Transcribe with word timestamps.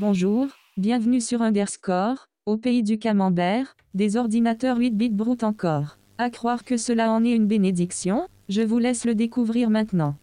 Bonjour, 0.00 0.46
bienvenue 0.78 1.20
sur 1.20 1.42
Underscore, 1.42 2.28
au 2.46 2.56
pays 2.56 2.82
du 2.82 2.98
camembert, 2.98 3.76
des 3.92 4.16
ordinateurs 4.16 4.78
8 4.78 4.92
bits 4.92 5.10
brut 5.10 5.44
encore. 5.44 5.98
À 6.16 6.30
croire 6.30 6.64
que 6.64 6.78
cela 6.78 7.10
en 7.10 7.22
est 7.22 7.32
une 7.32 7.46
bénédiction, 7.46 8.26
je 8.48 8.62
vous 8.62 8.78
laisse 8.78 9.04
le 9.04 9.14
découvrir 9.14 9.68
maintenant. 9.68 10.16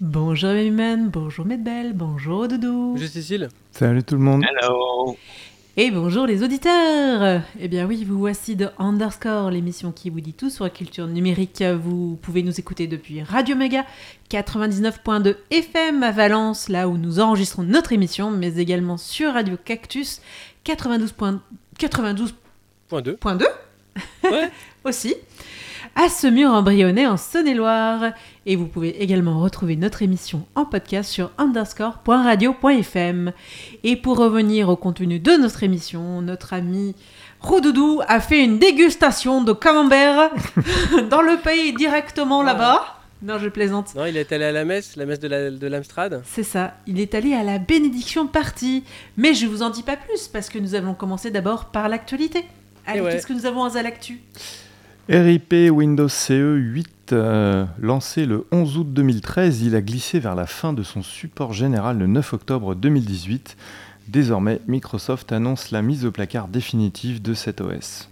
Bonjour 0.00 0.50
Human, 0.50 1.10
bonjour 1.10 1.46
Medbel, 1.46 1.92
bonjour 1.92 2.48
Doudou. 2.48 2.94
Bonjour 2.94 3.08
Cécile. 3.08 3.50
Salut 3.70 4.02
tout 4.02 4.16
le 4.16 4.22
monde. 4.22 4.42
Hello 4.42 5.16
Et 5.78 5.90
bonjour 5.90 6.26
les 6.26 6.42
auditeurs 6.42 7.42
Eh 7.58 7.66
bien 7.66 7.86
oui, 7.86 8.04
vous 8.04 8.18
voici 8.18 8.56
de 8.56 8.68
Underscore, 8.78 9.50
l'émission 9.50 9.90
qui 9.90 10.10
vous 10.10 10.20
dit 10.20 10.34
tout 10.34 10.50
sur 10.50 10.64
la 10.64 10.70
culture 10.70 11.06
numérique. 11.06 11.62
Vous 11.62 12.18
pouvez 12.20 12.42
nous 12.42 12.60
écouter 12.60 12.86
depuis 12.86 13.22
Radio 13.22 13.56
Mega 13.56 13.86
99.2 14.30 15.34
FM 15.50 16.02
à 16.02 16.10
Valence, 16.10 16.68
là 16.68 16.88
où 16.90 16.98
nous 16.98 17.20
enregistrons 17.20 17.62
notre 17.62 17.94
émission, 17.94 18.30
mais 18.30 18.56
également 18.58 18.98
sur 18.98 19.32
Radio 19.32 19.56
Cactus 19.56 20.20
92.2 20.66 21.38
92.2 21.78 23.16
Point 23.16 23.36
2. 23.36 23.46
Ouais. 24.24 24.50
aussi, 24.84 25.14
à 25.96 26.08
Semur 26.08 26.50
en 26.50 26.62
Brionnais 26.62 27.06
en 27.06 27.16
Saône-et-Loire. 27.16 28.12
Et 28.46 28.56
vous 28.56 28.66
pouvez 28.66 29.02
également 29.02 29.40
retrouver 29.40 29.76
notre 29.76 30.02
émission 30.02 30.46
en 30.54 30.64
podcast 30.64 31.10
sur 31.10 31.30
underscore.radio.fm. 31.38 33.32
Et 33.84 33.96
pour 33.96 34.18
revenir 34.18 34.68
au 34.68 34.76
contenu 34.76 35.18
de 35.18 35.32
notre 35.32 35.62
émission, 35.62 36.20
notre 36.22 36.52
ami 36.52 36.94
Roudoudou 37.40 38.00
a 38.06 38.20
fait 38.20 38.44
une 38.44 38.58
dégustation 38.58 39.42
de 39.42 39.52
camembert 39.52 40.30
dans 41.10 41.22
le 41.22 41.38
pays 41.42 41.72
directement 41.74 42.42
là-bas. 42.42 42.98
Non, 43.24 43.38
je 43.38 43.48
plaisante. 43.48 43.94
Non, 43.94 44.04
il 44.06 44.16
est 44.16 44.32
allé 44.32 44.44
à 44.46 44.52
la 44.52 44.64
messe, 44.64 44.96
la 44.96 45.06
messe 45.06 45.20
de 45.20 45.28
la- 45.28 45.50
de 45.52 45.66
l'Amstrad. 45.68 46.22
C'est 46.24 46.42
ça, 46.42 46.74
il 46.88 46.98
est 46.98 47.14
allé 47.14 47.34
à 47.34 47.44
la 47.44 47.58
bénédiction 47.58 48.26
partie. 48.26 48.82
Mais 49.16 49.32
je 49.34 49.46
vous 49.46 49.62
en 49.62 49.70
dis 49.70 49.84
pas 49.84 49.96
plus 49.96 50.26
parce 50.26 50.48
que 50.48 50.58
nous 50.58 50.74
allons 50.74 50.94
commencer 50.94 51.30
d'abord 51.30 51.66
par 51.66 51.88
l'actualité. 51.88 52.44
Allez, 52.84 53.00
ouais. 53.00 53.12
qu'est-ce 53.12 53.28
que 53.28 53.32
nous 53.32 53.46
avons 53.46 53.62
à 53.64 53.82
l'actu 53.82 54.20
RIP 55.08 55.52
Windows 55.72 56.08
CE 56.08 56.54
8, 56.56 57.12
euh, 57.12 57.66
lancé 57.80 58.24
le 58.24 58.46
11 58.52 58.78
août 58.78 58.92
2013, 58.92 59.62
il 59.62 59.74
a 59.74 59.80
glissé 59.80 60.20
vers 60.20 60.36
la 60.36 60.46
fin 60.46 60.72
de 60.72 60.84
son 60.84 61.02
support 61.02 61.52
général 61.52 61.98
le 61.98 62.06
9 62.06 62.34
octobre 62.34 62.76
2018. 62.76 63.56
Désormais, 64.06 64.60
Microsoft 64.68 65.32
annonce 65.32 65.72
la 65.72 65.82
mise 65.82 66.04
au 66.04 66.12
placard 66.12 66.46
définitive 66.46 67.20
de 67.20 67.34
cet 67.34 67.60
OS. 67.60 68.08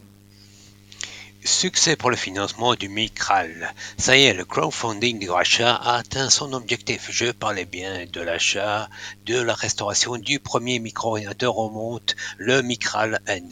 Succès 1.45 1.95
pour 1.95 2.11
le 2.11 2.17
financement 2.17 2.75
du 2.75 2.89
Micral. 2.89 3.73
Ça 3.97 4.17
y 4.17 4.25
est, 4.25 4.35
le 4.35 4.45
crowdfunding 4.45 5.21
du 5.21 5.31
rachat 5.31 5.77
a 5.77 5.99
atteint 5.99 6.29
son 6.29 6.53
objectif. 6.53 7.07
Je 7.13 7.31
parlais 7.31 7.67
bien 7.67 8.05
de 8.13 8.21
l'achat, 8.21 8.91
de 9.27 9.41
la 9.41 9.55
restauration 9.55 10.17
du 10.17 10.41
premier 10.41 10.81
micro-ordinateur 10.81 11.57
au 11.57 11.71
monde, 11.71 12.17
le 12.37 12.63
Micral 12.63 13.21
N, 13.29 13.49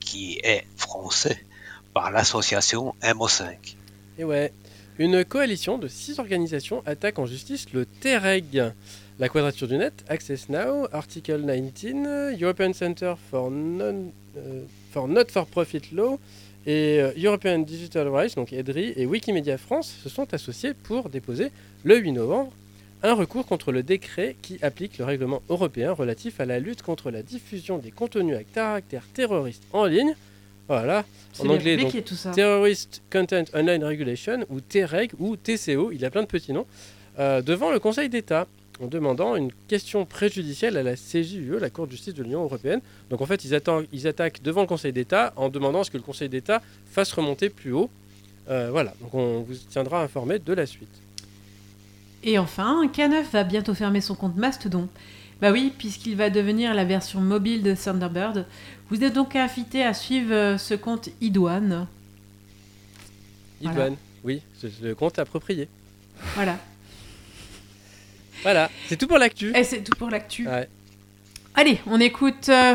qui 0.00 0.40
est 0.42 0.66
français 0.76 1.46
par 1.94 2.10
l'association 2.10 2.94
MO5. 3.02 3.76
Et 4.18 4.24
ouais, 4.24 4.52
une 4.98 5.24
coalition 5.24 5.78
de 5.78 5.88
six 5.88 6.18
organisations 6.18 6.82
attaque 6.86 7.18
en 7.18 7.26
justice 7.26 7.72
le 7.72 7.86
TEREG, 7.86 8.72
la 9.18 9.28
Quadrature 9.28 9.68
du 9.68 9.76
Net, 9.76 10.04
Access 10.08 10.48
Now, 10.48 10.86
Article 10.92 11.40
19, 11.40 12.40
European 12.40 12.72
Center 12.72 13.14
for, 13.30 13.50
non, 13.50 14.12
euh, 14.36 14.62
for 14.92 15.08
Not 15.08 15.26
for 15.30 15.46
Profit 15.46 15.82
Law 15.92 16.18
et 16.66 17.00
euh, 17.00 17.12
European 17.16 17.60
Digital 17.60 18.08
Rights, 18.08 18.36
donc 18.36 18.52
EDRI, 18.52 18.92
et 18.96 19.06
Wikimedia 19.06 19.58
France 19.58 19.94
se 20.02 20.08
sont 20.08 20.32
associés 20.34 20.74
pour 20.74 21.08
déposer 21.08 21.50
le 21.84 21.96
8 21.98 22.12
novembre 22.12 22.52
un 23.02 23.14
recours 23.14 23.46
contre 23.46 23.72
le 23.72 23.82
décret 23.82 24.36
qui 24.42 24.58
applique 24.62 24.98
le 24.98 25.04
règlement 25.04 25.42
européen 25.48 25.92
relatif 25.92 26.40
à 26.40 26.44
la 26.44 26.58
lutte 26.58 26.82
contre 26.82 27.10
la 27.10 27.22
diffusion 27.22 27.78
des 27.78 27.90
contenus 27.90 28.36
à 28.36 28.44
caractère 28.44 29.04
terroriste 29.14 29.62
en 29.72 29.86
ligne. 29.86 30.14
Voilà, 30.70 31.04
en 31.40 31.48
anglais, 31.48 31.76
donc 31.76 31.86
compliqué, 31.86 32.04
tout 32.04 32.14
ça. 32.14 32.30
Terrorist 32.30 33.02
Content 33.12 33.42
Online 33.54 33.82
Regulation, 33.82 34.44
ou 34.50 34.60
TEREG, 34.60 35.10
ou 35.18 35.34
TCO, 35.36 35.90
il 35.90 36.04
a 36.04 36.10
plein 36.10 36.22
de 36.22 36.28
petits 36.28 36.52
noms, 36.52 36.66
euh, 37.18 37.42
devant 37.42 37.72
le 37.72 37.80
Conseil 37.80 38.08
d'État, 38.08 38.46
en 38.80 38.86
demandant 38.86 39.34
une 39.34 39.50
question 39.66 40.06
préjudicielle 40.06 40.76
à 40.76 40.84
la 40.84 40.94
CJUE, 40.94 41.58
la 41.60 41.70
Cour 41.70 41.86
de 41.88 41.92
justice 41.92 42.14
de 42.14 42.22
l'Union 42.22 42.44
européenne. 42.44 42.80
Donc 43.10 43.20
en 43.20 43.26
fait, 43.26 43.44
ils, 43.44 43.52
atta- 43.52 43.84
ils 43.92 44.06
attaquent 44.06 44.42
devant 44.44 44.60
le 44.60 44.68
Conseil 44.68 44.92
d'État 44.92 45.32
en 45.34 45.48
demandant 45.48 45.80
à 45.80 45.84
ce 45.84 45.90
que 45.90 45.96
le 45.96 46.04
Conseil 46.04 46.28
d'État 46.28 46.62
fasse 46.90 47.12
remonter 47.12 47.50
plus 47.50 47.72
haut. 47.72 47.90
Euh, 48.48 48.68
voilà, 48.70 48.94
donc 49.00 49.12
on 49.12 49.40
vous 49.40 49.54
tiendra 49.70 50.02
informé 50.04 50.38
de 50.38 50.52
la 50.52 50.66
suite. 50.66 50.88
Et 52.22 52.38
enfin, 52.38 52.86
K9 52.94 53.24
va 53.32 53.42
bientôt 53.44 53.74
fermer 53.74 54.00
son 54.00 54.14
compte 54.14 54.36
Mastodon. 54.36 54.88
Bah 55.40 55.52
oui, 55.52 55.72
puisqu'il 55.76 56.16
va 56.16 56.28
devenir 56.28 56.74
la 56.74 56.84
version 56.84 57.20
mobile 57.20 57.62
de 57.62 57.74
Thunderbird. 57.74 58.44
Vous 58.90 59.04
êtes 59.04 59.14
donc 59.14 59.36
invité 59.36 59.84
à 59.84 59.94
suivre 59.94 60.34
euh, 60.34 60.58
ce 60.58 60.74
compte 60.74 61.08
iDouane. 61.20 61.86
Voilà. 63.62 63.78
Idouane, 63.78 63.96
oui, 64.24 64.42
c'est 64.60 64.70
le 64.82 64.94
compte 64.94 65.18
approprié. 65.18 65.68
Voilà. 66.34 66.56
Voilà, 68.42 68.70
c'est 68.88 68.96
tout 68.96 69.06
pour 69.06 69.18
l'actu. 69.18 69.54
Et 69.54 69.64
c'est 69.64 69.82
tout 69.82 69.92
pour 69.98 70.08
l'actu. 70.08 70.48
Ouais. 70.48 70.66
Allez, 71.54 71.78
on 71.86 72.00
écoute 72.00 72.48
euh, 72.48 72.74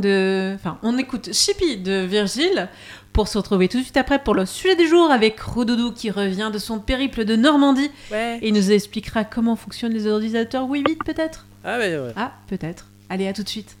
de... 0.00 0.54
Enfin, 0.54 0.78
on 0.82 0.98
écoute 0.98 1.32
Chippy 1.32 1.78
de 1.78 2.04
Virgile 2.04 2.68
pour 3.14 3.26
se 3.26 3.38
retrouver 3.38 3.68
tout 3.68 3.78
de 3.78 3.84
suite 3.84 3.96
après 3.96 4.22
pour 4.22 4.34
le 4.34 4.44
sujet 4.44 4.76
du 4.76 4.86
jour 4.86 5.10
avec 5.10 5.40
Rodoudou 5.40 5.92
qui 5.92 6.10
revient 6.10 6.50
de 6.52 6.58
son 6.58 6.78
périple 6.78 7.24
de 7.24 7.36
Normandie 7.36 7.90
Ouais. 8.12 8.38
et 8.42 8.48
il 8.48 8.52
nous 8.54 8.70
expliquera 8.70 9.24
comment 9.24 9.56
fonctionnent 9.56 9.94
les 9.94 10.06
ordinateurs 10.06 10.68
Wii 10.68 10.84
8 10.86 10.98
peut-être? 11.06 11.46
Ah 11.64 11.78
ouais, 11.78 11.96
ouais. 11.96 12.12
Ah, 12.16 12.34
peut-être. 12.48 12.84
Allez, 13.08 13.28
à 13.28 13.32
tout 13.32 13.42
de 13.42 13.48
suite. 13.48 13.77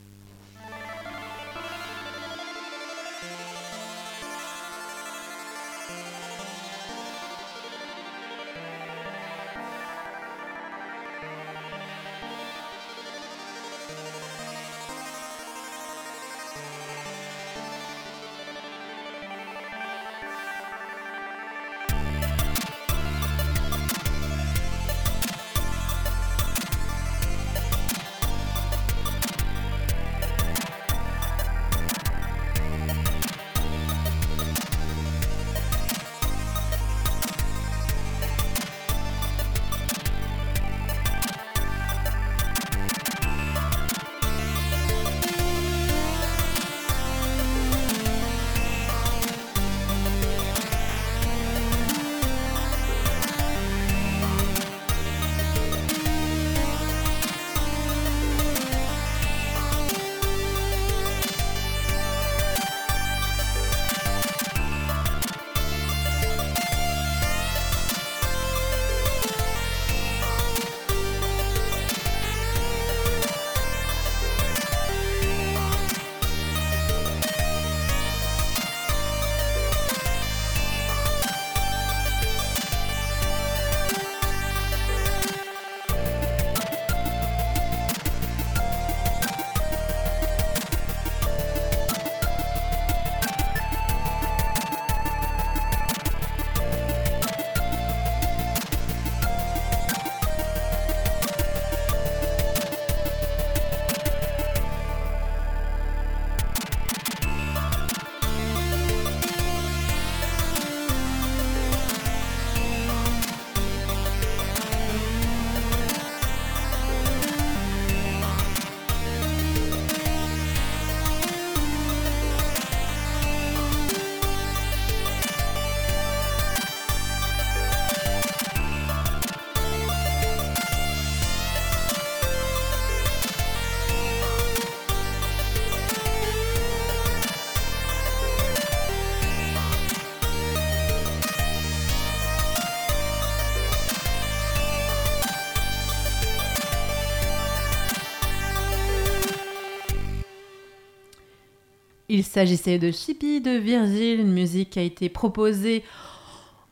Il 152.10 152.24
s'agissait 152.24 152.78
de 152.78 152.90
Chippy 152.90 153.42
de 153.42 153.50
Virgil, 153.50 154.20
une 154.20 154.32
musique 154.32 154.70
qui 154.70 154.78
a 154.78 154.82
été 154.82 155.10
proposée 155.10 155.84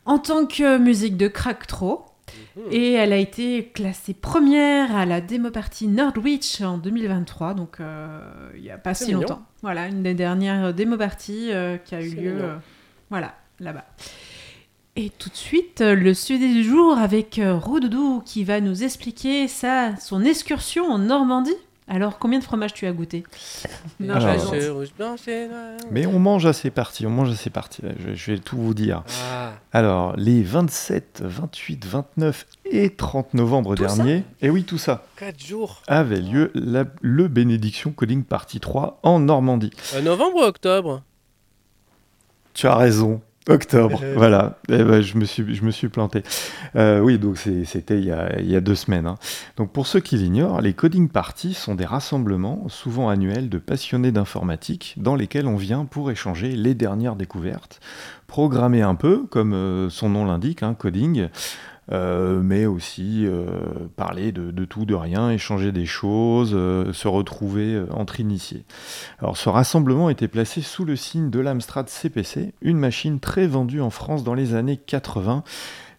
en 0.06 0.18
tant 0.18 0.46
que 0.46 0.78
musique 0.78 1.18
de 1.18 1.28
Cracktro. 1.28 2.06
Mhm. 2.56 2.62
Et 2.70 2.92
elle 2.92 3.12
a 3.12 3.18
été 3.18 3.66
classée 3.74 4.14
première 4.14 4.96
à 4.96 5.04
la 5.04 5.20
démo 5.20 5.50
party 5.50 5.88
Nordwich 5.88 6.62
en 6.62 6.78
2023, 6.78 7.54
donc 7.54 7.80
euh, 7.80 8.50
il 8.56 8.62
n'y 8.62 8.70
a 8.70 8.78
pas 8.78 8.94
si 8.94 9.06
mignon. 9.06 9.20
longtemps. 9.20 9.42
Voilà, 9.62 9.88
une 9.88 10.02
des 10.02 10.14
dernières 10.14 10.72
démo 10.72 10.96
parties 10.96 11.52
euh, 11.52 11.76
qui 11.76 11.94
a 11.94 12.00
eu 12.00 12.10
lieu. 12.14 12.38
euh, 12.42 12.56
voilà, 13.10 13.34
là-bas. 13.60 13.84
Et 14.96 15.10
tout 15.10 15.28
de 15.28 15.36
suite, 15.36 15.82
le 15.82 16.14
sujet 16.14 16.48
du 16.48 16.64
jour 16.64 16.96
avec 16.96 17.38
Rodoudou 17.44 18.22
qui 18.24 18.42
va 18.42 18.62
nous 18.62 18.82
expliquer 18.82 19.46
sa, 19.48 19.94
son 19.96 20.24
excursion 20.24 20.86
en 20.86 20.98
Normandie. 20.98 21.52
Alors, 21.88 22.18
combien 22.18 22.40
de 22.40 22.44
fromages 22.44 22.74
tu 22.74 22.84
as 22.86 22.92
goûté 22.92 23.22
Non, 24.00 24.14
Alors. 24.14 24.52
Mais 25.92 26.04
on 26.04 26.18
mange 26.18 26.44
à 26.44 26.52
ces 26.52 26.70
parties, 26.70 27.06
on 27.06 27.10
mange 27.10 27.30
parties. 27.50 27.82
là. 27.82 27.90
Je, 28.04 28.12
je 28.14 28.32
vais 28.32 28.38
tout 28.40 28.56
vous 28.56 28.74
dire. 28.74 29.04
Ah, 29.32 29.52
Alors, 29.72 30.16
les 30.16 30.42
27, 30.42 31.22
28, 31.24 31.86
29 31.86 32.46
et 32.64 32.90
30 32.90 33.34
novembre 33.34 33.76
Tout 33.76 33.84
dernier, 33.84 34.24
et 34.42 34.50
oui, 34.50 34.64
tout 34.64 34.78
ça, 34.78 35.04
4 35.16 35.38
jours. 35.44 35.80
avait 35.86 36.20
lieu 36.20 36.50
la- 36.54 36.86
le 37.02 37.28
Bénédiction 37.28 37.92
Coding 37.92 38.24
Party 38.24 38.58
3 38.58 38.98
en 39.04 39.20
Normandie. 39.20 39.70
Euh, 39.94 40.02
novembre 40.02 40.38
ou 40.38 40.42
octobre? 40.42 41.02
Tu 42.52 42.66
as 42.66 42.74
raison. 42.74 43.20
Octobre, 43.48 44.02
voilà. 44.16 44.58
Eh 44.68 44.82
ben, 44.82 45.00
je, 45.00 45.16
me 45.16 45.24
suis, 45.24 45.54
je 45.54 45.64
me 45.64 45.70
suis 45.70 45.88
planté. 45.88 46.22
Euh, 46.74 46.98
oui, 46.98 47.16
donc 47.18 47.38
c'était 47.64 47.98
il, 47.98 48.04
y 48.06 48.10
a- 48.10 48.40
il 48.40 48.50
y 48.50 48.56
a 48.56 48.60
deux 48.60 48.74
semaines. 48.74 49.06
hein. 49.06 49.14
Donc 49.56 49.72
pour 49.72 49.86
ceux 49.86 50.00
qui 50.00 50.16
l'ignorent, 50.16 50.60
les 50.60 50.72
coding 50.72 51.08
parties 51.08 51.54
sont 51.54 51.76
des 51.76 51.84
rassemblements, 51.84 52.68
souvent 52.68 53.08
annuels, 53.08 53.48
de 53.48 53.58
passionnés 53.58 54.10
d'informatique, 54.10 54.94
dans 54.96 55.14
lesquels 55.14 55.46
on 55.46 55.54
vient 55.56 55.84
pour 55.84 56.10
échanger 56.10 56.48
les 56.56 56.74
dernières 56.74 57.14
découvertes, 57.14 57.78
programmer 58.26 58.82
un 58.82 58.96
peu, 58.96 59.24
comme 59.30 59.52
euh, 59.54 59.90
son 59.90 60.08
nom 60.08 60.24
l'indique, 60.24 60.64
hein, 60.64 60.74
coding, 60.74 61.28
euh, 61.92 62.40
mais 62.42 62.66
aussi 62.66 63.24
euh, 63.26 63.46
parler 63.96 64.32
de, 64.32 64.50
de 64.50 64.64
tout, 64.64 64.84
de 64.86 64.94
rien, 64.94 65.30
échanger 65.30 65.70
des 65.72 65.86
choses, 65.86 66.52
euh, 66.54 66.92
se 66.92 67.06
retrouver 67.08 67.80
entre 67.90 68.20
initiés. 68.20 68.64
Alors 69.20 69.36
ce 69.36 69.48
rassemblement 69.48 70.10
était 70.10 70.28
placé 70.28 70.60
sous 70.62 70.84
le 70.84 70.96
signe 70.96 71.30
de 71.30 71.38
l'Amstrad 71.40 71.88
CPC, 71.88 72.52
une 72.62 72.78
machine 72.78 73.20
très 73.20 73.46
vendue 73.46 73.80
en 73.80 73.90
France 73.90 74.24
dans 74.24 74.34
les 74.34 74.54
années 74.54 74.76
80. 74.78 75.44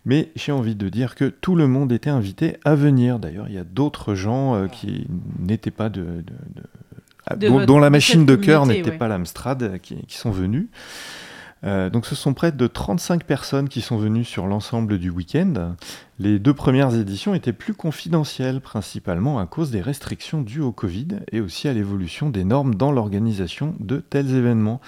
Mais 0.06 0.32
j'ai 0.36 0.54
envie 0.54 0.76
de 0.76 0.88
dire 0.88 1.16
que 1.16 1.26
tout 1.26 1.56
le 1.56 1.68
monde 1.68 1.92
était 1.92 2.10
invité 2.10 2.58
à 2.64 2.76
venir. 2.76 3.20
D'ailleurs, 3.20 3.48
il 3.50 3.56
y 3.56 3.58
a 3.58 3.66
d'autres 3.66 4.16
gens 4.16 4.56
euh, 4.56 4.68
qui 4.68 5.06
n'étaient 5.40 5.72
pas 5.72 5.90
de, 5.90 6.02
de- 6.02 6.24
de- 7.36 7.50
De 7.50 7.66
dont, 7.66 7.78
la 7.80 7.90
machine 7.90 8.26
de 8.26 8.36
cœur 8.38 8.66
n'était 8.66 8.92
ouais. 8.92 8.98
pas 8.98 9.10
l'Amstrad 9.10 9.80
qui, 9.82 9.98
qui 10.06 10.16
sont 10.16 10.32
venus. 10.32 10.68
Euh, 11.64 11.90
donc 11.90 12.06
ce 12.06 12.16
sont 12.16 12.34
près 12.34 12.52
de 12.52 12.68
35 12.68 13.24
personnes 13.24 13.70
qui 13.70 13.82
sont 13.82 13.98
venues 13.98 14.24
sur 14.24 14.48
l'ensemble 14.48 15.00
du 15.00 15.10
week-end. 15.10 15.76
Les 16.20 16.40
deux 16.40 16.54
premières 16.56 16.96
éditions 16.96 17.36
étaient 17.36 17.54
plus 17.54 17.76
confidentielles, 17.76 18.60
principalement 18.60 19.38
à 19.38 19.46
cause 19.46 19.70
des 19.70 19.82
restrictions 19.82 20.42
dues 20.42 20.62
au 20.62 20.72
Covid 20.72 21.08
et 21.32 21.40
aussi 21.42 21.68
à 21.68 21.74
l'évolution 21.74 22.32
des 22.32 22.44
normes 22.44 22.74
dans 22.74 22.92
l'organisation 22.92 23.76
de 23.80 23.98
tels 23.98 24.34
événements. 24.34 24.82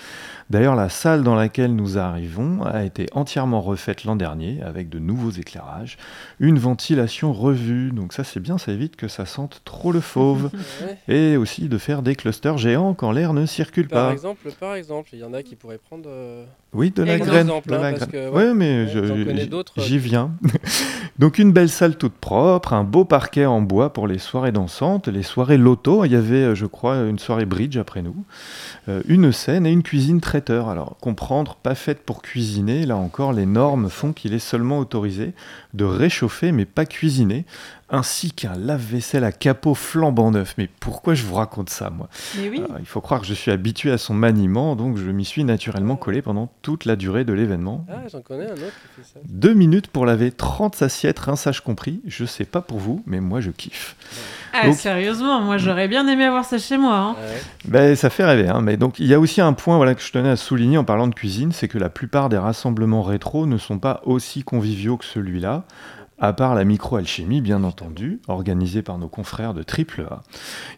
D'ailleurs, 0.50 0.76
la 0.76 0.90
salle 0.90 1.22
dans 1.22 1.36
laquelle 1.36 1.76
nous 1.76 2.00
arrivons 2.00 2.64
a 2.64 2.84
été 2.84 3.06
entièrement 3.12 3.62
refaite 3.62 4.06
l'an 4.06 4.16
dernier 4.16 4.64
avec 4.64 4.90
de 4.90 4.98
nouveaux 4.98 5.30
éclairages, 5.30 5.98
une 6.40 6.58
ventilation 6.58 7.32
revue, 7.32 7.92
donc 7.92 8.14
ça 8.14 8.24
c'est 8.24 8.40
bien, 8.40 8.58
ça 8.58 8.72
évite 8.72 8.96
que 8.96 9.08
ça 9.08 9.28
sente 9.28 9.62
trop 9.66 9.92
le 9.92 10.02
fauve, 10.02 10.50
Ouais. 10.82 10.98
et 11.16 11.38
aussi 11.38 11.70
de 11.70 11.78
faire 11.78 12.02
des 12.02 12.16
clusters 12.16 12.58
géants 12.58 12.96
quand 12.96 13.12
l'air 13.12 13.34
ne 13.34 13.46
circule 13.46 13.88
Par 13.88 14.08
pas. 14.08 14.14
exemple, 14.14 14.50
par 14.60 14.74
exemple, 14.74 15.10
il 15.14 15.20
y 15.20 15.24
en 15.24 15.34
a 15.34 15.44
qui 15.44 15.56
pourraient 15.56 15.78
prendre. 15.78 16.10
euh, 16.10 16.44
Oui, 16.72 16.92
de 16.92 17.02
la 17.02 17.16
Exemple, 17.16 17.32
graine. 17.32 17.48
de 17.48 17.52
hein, 17.52 17.62
la 17.82 17.92
parce 17.98 18.12
graine. 18.12 18.30
que, 18.30 18.30
ouais, 18.30 18.44
ouais, 18.50 18.54
mais 18.54 18.88
j'y 19.78 19.98
viens. 19.98 20.32
Donc 21.20 21.40
une 21.40 21.52
belle 21.52 21.70
salle 21.70 21.98
toute 21.98 22.14
propre, 22.14 22.74
un 22.74 22.84
beau 22.84 23.06
parquet 23.06 23.48
en 23.48 23.62
bois 23.62 23.92
pour 23.92 24.08
les 24.08 24.20
soirées 24.20 24.52
dansantes, 24.52 25.08
les 25.08 25.24
soirées 25.24 25.58
loto. 25.58 26.06
Il 26.06 26.12
y 26.12 26.16
avait, 26.16 26.36
euh, 26.44 26.56
je 26.56 26.68
crois, 26.68 26.98
une 26.98 27.18
soirée 27.18 27.46
bridge 27.46 27.76
après 27.78 28.04
nous, 28.04 28.16
euh, 28.88 29.02
une 29.08 29.32
scène 29.32 29.66
et 29.66 29.72
une 29.72 29.82
cuisine 29.82 30.22
traiteur. 30.22 30.70
Alors 30.70 30.96
comprendre, 31.02 31.56
pas 31.56 31.74
faite 31.76 32.04
pour 32.06 32.22
cuisiner. 32.22 32.86
Là 32.86 32.98
encore, 32.98 33.34
les 33.34 33.48
normes 33.48 33.90
font 33.90 34.14
qu'il 34.14 34.34
est 34.36 34.40
seulement 34.40 34.78
autorisé 34.78 35.34
de 35.74 35.86
réchauffer, 35.86 36.52
mais 36.52 36.66
pas 36.66 36.86
cuisiner. 36.86 37.46
Ainsi 37.92 38.32
qu'un 38.32 38.54
lave-vaisselle 38.56 39.24
à 39.24 39.32
capot 39.32 39.74
flambant 39.74 40.32
neuf. 40.32 40.54
Mais 40.58 40.70
pourquoi 40.80 41.14
je 41.16 41.24
vous 41.24 41.36
raconte 41.36 41.70
ça, 41.70 41.90
moi? 41.90 42.08
Mais 42.38 42.50
oui, 42.50 42.62
alors, 42.64 42.78
il 42.80 42.86
faut 42.86 43.02
croire 43.02 43.20
que 43.22 43.26
je 43.28 43.34
suis 43.34 43.50
habitué 43.52 43.92
à 43.92 43.98
son 43.98 44.14
maniement, 44.14 44.76
donc 44.76 44.98
je 44.98 45.10
m'y 45.10 45.26
suis 45.26 45.44
naturellement 45.44 45.96
collé 45.96 46.22
pendant 46.22 46.52
toute 46.62 46.86
la 46.86 46.96
durée 46.96 47.24
de 47.26 47.34
l'événement. 47.34 47.86
Ah, 47.90 48.02
j'en 48.12 48.22
connais 48.22 48.46
un 48.46 48.54
autre 48.54 48.62
qui 48.96 49.02
fait 49.02 49.08
ça. 49.14 49.20
Deux 49.28 49.54
minutes 49.54 49.88
pour 49.88 50.06
laver 50.06 50.32
30 50.32 50.82
assiettes, 50.84 51.20
rinçage 51.20 51.62
compris. 51.62 52.02
Je 52.06 52.26
sais 52.26 52.46
pas 52.46 52.62
pour 52.62 52.78
vous, 52.78 53.02
mais 53.08 53.20
moi 53.22 53.42
je 53.42 53.50
kiffe. 53.52 53.96
ah, 54.54 54.68
donc- 54.68 54.76
sérieusement, 54.76 55.42
moi 55.42 55.58
j'aurais 55.58 55.88
bien 55.88 56.08
aimé 56.08 56.26
avoir 56.26 56.46
ça 56.46 56.58
chez 56.60 56.78
moi. 56.78 56.96
hein. 56.96 57.16
Ouais. 57.20 57.42
Ben, 57.66 57.96
ça 57.96 58.10
fait 58.12 58.26
rêver. 58.26 58.50
Hein. 58.50 58.62
Mais 58.62 58.78
donc, 58.78 59.00
il 59.00 59.08
y 59.08 59.14
a 59.16 59.20
aussi 59.20 59.42
un 59.42 59.54
point 59.54 59.78
voilà, 59.78 59.96
que 59.96 60.02
je 60.02 60.12
tenais 60.12 60.30
à 60.30 60.36
souligner 60.36 60.78
en 60.78 60.84
parlant 60.84 61.08
de 61.08 61.16
cuisine, 61.16 61.52
c'est 61.52 61.68
que 61.68 61.78
la 61.80 61.90
plupart 61.90 62.30
des 62.30 62.38
rassemblements 62.38 63.02
rétro 63.02 63.48
ne 63.48 63.58
sont 63.58 63.80
pas 63.80 64.02
aussi 64.06 64.44
conviviaux 64.44 64.98
que 64.98 65.06
celui-là. 65.06 65.64
À 66.22 66.34
part 66.34 66.54
la 66.54 66.66
micro-alchimie, 66.66 67.40
bien 67.40 67.64
entendu, 67.64 68.20
organisée 68.28 68.82
par 68.82 68.98
nos 68.98 69.08
confrères 69.08 69.54
de 69.54 69.62
AAA. 69.64 70.22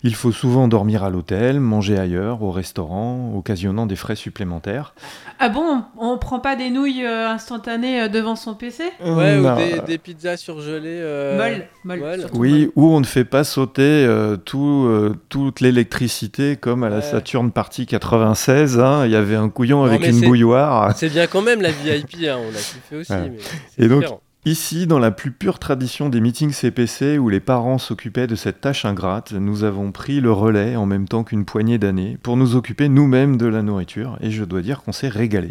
Il 0.04 0.14
faut 0.14 0.32
souvent 0.32 0.68
dormir 0.68 1.04
à 1.04 1.10
l'hôtel, 1.10 1.60
manger 1.60 1.98
ailleurs, 1.98 2.44
au 2.44 2.52
restaurant, 2.52 3.34
occasionnant 3.36 3.88
des 3.88 3.96
frais 3.96 4.16
supplémentaires. 4.16 4.94
Ah 5.40 5.50
bon, 5.50 5.84
on, 5.98 6.10
on 6.14 6.18
prend 6.20 6.40
pas 6.40 6.56
des 6.56 6.70
nouilles 6.70 7.04
euh, 7.06 7.28
instantanées 7.28 8.02
euh, 8.02 8.08
devant 8.08 8.36
son 8.36 8.54
PC 8.54 8.84
Ouais, 9.04 9.38
Non. 9.38 9.54
ou 9.56 9.58
des, 9.58 9.82
des 9.88 9.98
pizzas 9.98 10.38
surgelées. 10.38 11.00
euh, 11.02 11.38
Molle, 11.84 12.00
molle, 12.00 12.28
Oui, 12.36 12.52
molle. 12.66 12.72
où 12.76 12.88
on 12.94 13.00
ne 13.00 13.06
fait 13.06 13.26
pas 13.26 13.44
sauter 13.44 13.82
euh, 14.06 14.38
tout, 14.38 14.86
euh, 14.88 15.16
toute 15.30 15.60
l'électricité 15.60 16.56
comme 16.56 16.84
à 16.84 16.90
la 16.90 16.98
Ouais. 16.98 17.02
Saturn 17.02 17.50
Party 17.52 17.88
96. 17.88 18.80
hein. 18.80 19.06
Il 19.06 19.12
y 19.12 19.16
avait 19.16 19.36
un 19.38 19.50
couillon 19.50 19.80
Non, 19.80 19.86
avec 19.86 20.06
une 20.06 20.22
bouilloire. 20.22 20.96
C'est 20.96 21.10
bien 21.10 21.26
quand 21.26 21.42
même 21.42 21.62
la 21.64 21.72
VIP, 21.72 22.28
hein, 22.28 22.38
on 22.46 22.50
a 22.50 22.58
kiffé 22.60 22.96
aussi. 22.98 23.12
Ouais. 23.12 23.30
mais 23.32 23.38
c'est 23.76 23.86
Et 23.86 23.88
donc. 23.88 24.04
Ici, 24.44 24.88
dans 24.88 24.98
la 24.98 25.12
plus 25.12 25.32
pure 25.32 25.60
tradition 25.60 26.10
des 26.10 26.20
meetings 26.20 26.52
CPC 26.52 27.20
où 27.20 27.30
les 27.30 27.40
parents 27.40 27.78
s'occupaient 27.78 28.26
de 28.26 28.36
cette 28.36 28.60
tâche 28.60 28.86
ingrate, 28.86 29.34
nous 29.34 29.64
avons 29.64 29.92
pris 29.92 30.20
le 30.20 30.32
relais 30.32 30.76
en 30.76 30.88
même 30.88 31.08
temps 31.08 31.24
qu'une 31.24 31.46
poignée 31.46 31.78
d'années 31.78 32.18
pour 32.24 32.38
nous 32.38 32.56
occuper 32.56 32.90
nous-mêmes 32.90 33.38
de 33.38 33.46
la 33.46 33.62
nourriture 33.62 34.18
et 34.20 34.32
je 34.32 34.44
dois 34.44 34.64
dire 34.64 34.82
qu'on 34.82 34.94
s'est 34.94 35.10
régalé. 35.10 35.50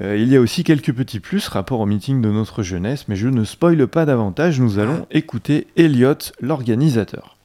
Euh, 0.00 0.16
il 0.16 0.26
y 0.26 0.34
a 0.34 0.40
aussi 0.40 0.64
quelques 0.64 0.92
petits 0.92 1.20
plus 1.20 1.46
rapport 1.46 1.78
au 1.78 1.86
meeting 1.86 2.20
de 2.20 2.32
notre 2.32 2.64
jeunesse, 2.64 3.06
mais 3.06 3.14
je 3.14 3.28
ne 3.28 3.44
spoile 3.44 3.86
pas 3.86 4.06
davantage, 4.06 4.58
nous 4.58 4.80
allons 4.80 5.06
écouter 5.12 5.68
Elliot, 5.76 6.18
l'organisateur. 6.40 7.36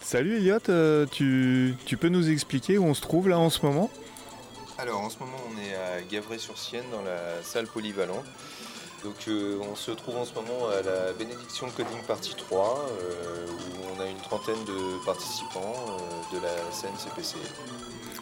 Salut 0.00 0.38
Elliot, 0.38 0.58
euh, 0.70 1.06
tu, 1.08 1.76
tu 1.86 1.96
peux 1.96 2.08
nous 2.08 2.30
expliquer 2.30 2.78
où 2.78 2.84
on 2.84 2.94
se 2.94 3.00
trouve 3.00 3.28
là 3.28 3.38
en 3.38 3.48
ce 3.48 3.64
moment? 3.64 3.90
Alors 4.78 5.00
en 5.00 5.10
ce 5.10 5.18
moment 5.18 5.36
on 5.52 5.58
est 5.60 5.74
à 5.74 6.02
Gavray-sur-Sienne 6.02 6.84
dans 6.92 7.02
la 7.02 7.42
salle 7.42 7.66
polyvalente. 7.66 8.24
Donc 9.04 9.14
euh, 9.28 9.58
on 9.70 9.76
se 9.76 9.90
trouve 9.92 10.16
en 10.16 10.24
ce 10.24 10.34
moment 10.34 10.68
à 10.68 10.82
la 10.82 11.12
bénédiction 11.12 11.68
Coding 11.76 12.02
Party 12.06 12.34
3 12.36 12.88
euh, 12.90 13.46
où 13.46 13.96
on 13.96 14.00
a 14.00 14.06
une 14.06 14.16
trentaine 14.18 14.62
de 14.66 15.04
participants 15.04 15.74
euh, 15.88 16.36
de 16.36 16.42
la 16.42 16.72
scène 16.72 16.90
CPC. 16.96 17.36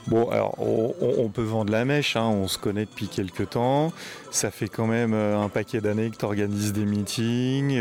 Bon, 0.07 0.29
alors 0.31 0.55
on, 0.59 0.95
on- 1.01 1.29
peut 1.29 1.43
vendre 1.43 1.73
la 1.73 1.85
mèche, 1.85 2.15
hein, 2.17 2.27
on 2.27 2.47
se 2.47 2.59
connaît 2.59 2.85
depuis 2.85 3.09
quelques 3.09 3.51
temps. 3.51 3.93
Ça 4.31 4.51
fait 4.51 4.69
quand 4.69 4.87
même 4.87 5.15
un 5.15 5.49
paquet 5.49 5.81
d'années 5.81 6.11
que 6.11 6.17
tu 6.17 6.25
organises 6.25 6.73
des 6.73 6.85
meetings. 6.85 7.81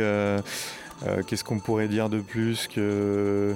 Qu'est-ce 1.27 1.44
qu'on 1.44 1.60
pourrait 1.60 1.88
dire 1.88 2.10
de 2.10 2.22
plus 2.22 2.67
que, 2.67 3.55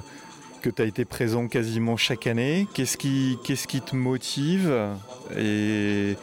que 0.60 0.70
tu 0.70 0.82
as 0.82 0.84
été 0.84 1.04
présent 1.04 1.48
quasiment 1.48 1.96
chaque 1.96 2.26
année 2.26 2.66
Qu'est-ce 2.74 2.96
qui, 2.96 3.38
qu'est-ce 3.44 3.66
qui 3.66 3.80
te 3.80 3.96
motive 3.96 4.72
Et 5.36 6.16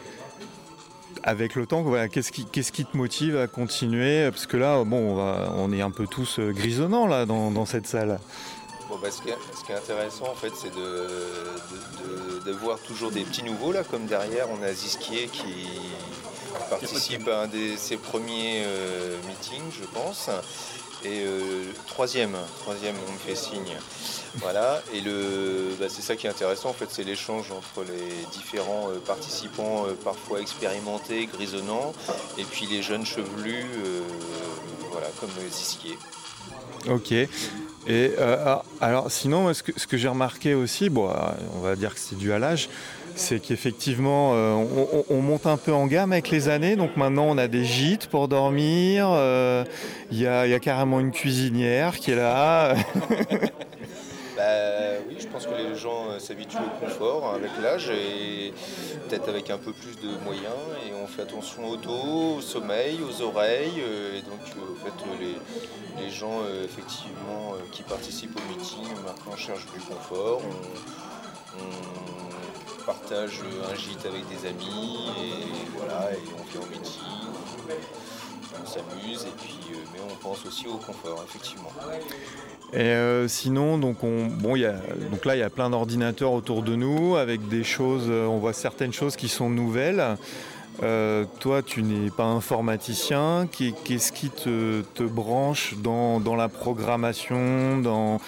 avec 1.23 1.55
le 1.55 1.65
temps, 1.65 1.83
qu'est-ce 2.11 2.31
qui, 2.31 2.45
qu'est-ce 2.45 2.71
qui 2.71 2.85
te 2.85 2.95
motive 2.95 3.37
à 3.37 3.47
continuer? 3.47 4.29
Parce 4.31 4.45
que 4.45 4.57
là, 4.57 4.83
bon, 4.83 5.17
on, 5.55 5.71
est 5.73 5.81
un 5.81 5.91
peu 5.91 6.07
tous 6.07 6.39
euh, 6.39 6.51
grisonnants 6.51 7.07
là, 7.07 7.25
dans, 7.25 7.65
cette 7.65 7.87
salle. 7.87 8.19
Bon, 8.87 8.97
bah, 9.01 9.11
ce, 9.11 9.21
qui 9.21 9.29
est, 9.29 9.37
ce 9.59 9.65
qui 9.65 9.73
est 9.73 9.75
intéressant 9.75 10.29
en 10.31 10.35
fait 10.35 10.53
c'est 10.55 10.71
de 10.73 12.51
voir 12.53 12.79
toujours 12.79 13.11
des 13.11 13.23
petits 13.23 13.43
nouveaux 13.43 13.73
là 13.73 13.83
comme 13.83 14.05
derrière 14.05 14.47
on 14.49 14.63
a 14.63 14.71
Ziskier 14.71 15.27
qui 15.27 15.67
participe 16.69 17.27
à 17.27 17.41
un 17.41 17.47
de 17.47 17.75
ses 17.75 17.97
premiers 17.97 18.63
euh, 18.65 19.17
meetings 19.27 19.71
je 19.71 19.85
pense. 19.87 20.29
Et 21.03 21.23
euh, 21.23 21.63
troisième, 21.85 22.35
troisième, 22.59 22.95
on 23.07 23.11
me 23.11 23.17
fait 23.17 23.35
signe. 23.35 23.75
Voilà, 24.35 24.81
et 24.93 25.01
bah, 25.79 25.85
c'est 25.89 26.01
ça 26.01 26.15
qui 26.15 26.27
est 26.27 26.29
intéressant 26.29 26.69
en 26.69 26.73
fait, 26.73 26.87
c'est 26.89 27.03
l'échange 27.03 27.51
entre 27.51 27.87
les 27.87 28.25
différents 28.31 28.89
euh, 28.89 28.99
participants, 28.99 29.85
euh, 29.87 29.93
parfois 30.03 30.41
expérimentés, 30.41 31.25
grisonnants, 31.25 31.93
et 32.37 32.43
puis 32.43 32.67
les 32.67 32.83
jeunes 32.83 33.05
chevelus, 33.05 33.65
voilà, 34.91 35.07
comme 35.19 35.29
Ziskier. 35.49 35.97
Ok. 36.89 37.11
Et 37.11 38.11
ah, 38.19 38.63
alors 38.81 39.09
sinon, 39.09 39.53
ce 39.53 39.63
que, 39.63 39.71
que 39.71 39.97
j'ai 39.97 40.07
remarqué 40.07 40.53
aussi, 40.53 40.89
bon, 40.89 41.09
on 41.55 41.59
va 41.61 41.75
dire 41.75 41.93
que 41.93 41.99
c'est 41.99 42.17
dû 42.17 42.31
à 42.33 42.39
l'âge, 42.39 42.69
c'est 43.17 43.39
qu'effectivement, 43.39 44.31
on, 44.31 45.21
monte 45.21 45.45
un 45.45 45.57
peu 45.57 45.73
en 45.73 45.87
gamme 45.87 46.13
avec 46.13 46.29
les 46.29 46.49
années. 46.49 46.75
Donc 46.75 46.95
maintenant, 46.95 47.25
on 47.27 47.37
a 47.37 47.47
des 47.47 47.65
gîtes 47.65 48.07
pour 48.07 48.27
dormir. 48.27 49.09
Il 50.11 50.19
y, 50.19 50.27
a, 50.27 50.59
carrément 50.59 50.99
une 50.99 51.11
cuisinière 51.11 51.97
qui 51.97 52.11
est 52.11 52.15
là. 52.15 52.75
Bah, 54.37 54.99
oui, 55.09 55.15
je 55.19 55.27
pense 55.27 55.47
que 55.47 55.55
les 55.55 55.75
gens 55.75 56.11
euh, 56.11 56.19
s'habituent 56.19 56.57
au 56.59 56.85
confort 56.85 57.33
avec 57.33 57.49
l'âge 57.59 57.89
et 57.89 58.53
peut-être 59.09 59.29
avec 59.29 59.49
un 59.49 59.57
peu 59.57 59.73
plus 59.73 59.95
de 59.95 60.15
moyens. 60.23 60.53
Et 60.85 60.93
on 60.93 61.07
fait 61.07 61.23
attention 61.23 61.67
au 61.67 61.75
dos, 61.75 62.35
au 62.37 62.41
sommeil, 62.41 62.99
aux 63.01 63.23
oreilles. 63.23 63.81
Euh, 63.81 64.19
et 64.19 64.21
donc, 64.21 64.41
euh, 64.55 64.73
en 64.73 64.85
fait, 64.85 64.93
les, 65.99 66.11
gens 66.11 66.41
effectivement 66.63 67.53
qui 67.71 67.83
participent 67.83 68.35
au 68.37 68.49
meeting 68.49 68.87
maintenant 69.05 69.35
cherchent 69.35 69.67
du 69.73 69.79
confort. 69.81 70.41
On, 71.59 72.46
partage 72.87 73.41
un 73.69 73.75
gîte 73.75 74.05
avec 74.05 74.27
des 74.29 74.47
amis 74.47 75.11
et 75.19 75.67
voilà, 75.77 76.11
et 76.13 76.19
on 76.33 76.43
fait 76.45 76.57
un 76.57 76.69
meeting 76.71 77.03
on 78.59 78.65
s'amuse 78.65 79.25
et 79.25 79.33
puis 79.37 79.57
mais 79.93 79.99
on 80.09 80.15
pense 80.15 80.45
aussi 80.45 80.67
au 80.67 80.77
confort 80.77 81.23
effectivement. 81.27 81.69
Et 82.73 82.79
euh, 82.79 83.27
sinon, 83.27 83.77
donc, 83.77 84.03
on, 84.03 84.27
bon, 84.27 84.55
donc 85.11 85.25
là, 85.25 85.35
il 85.35 85.39
y 85.39 85.43
a 85.43 85.49
plein 85.49 85.69
d'ordinateurs 85.69 86.33
autour 86.33 86.63
de 86.63 86.75
nous 86.75 87.15
avec 87.15 87.47
des 87.47 87.63
choses, 87.63 88.07
euh, 88.09 88.25
on 88.25 88.37
voit 88.37 88.53
certaines 88.53 88.93
choses 88.93 89.15
qui 89.15 89.29
sont 89.29 89.49
nouvelles. 89.49 90.17
Euh, 90.83 91.25
toi, 91.39 91.61
tu 91.61 91.81
n'es 91.81 92.09
pas 92.09 92.25
informaticien. 92.25 93.47
Qu'est-ce 93.51 94.11
qui 94.11 94.29
te, 94.29 95.03
branche 95.03 95.75
dans, 95.77 96.35
la 96.35 96.49
programmation, 96.49 97.79
dans 97.79 98.19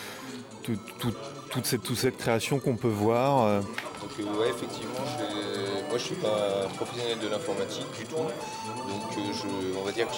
toute, 1.49 1.65
cette, 1.65 1.83
toute 1.83 1.97
cette 1.97 2.17
création 2.17 2.59
qu'on 2.59 2.75
peut 2.75 2.87
voir 2.87 3.61
donc 4.01 4.11
euh, 4.19 4.39
ouais, 4.39 4.49
effectivement, 4.49 4.93
moi 5.89 5.97
je 5.97 6.03
suis 6.03 6.15
pas 6.15 6.67
professionnel 6.75 7.19
de 7.19 7.27
l'informatique 7.27 7.87
du 7.97 8.05
tout. 8.05 8.15
Donc 8.15 9.17
euh, 9.17 9.73
on 9.79 9.83
va 9.83 9.91
dire 9.91 10.07
que 10.07 10.13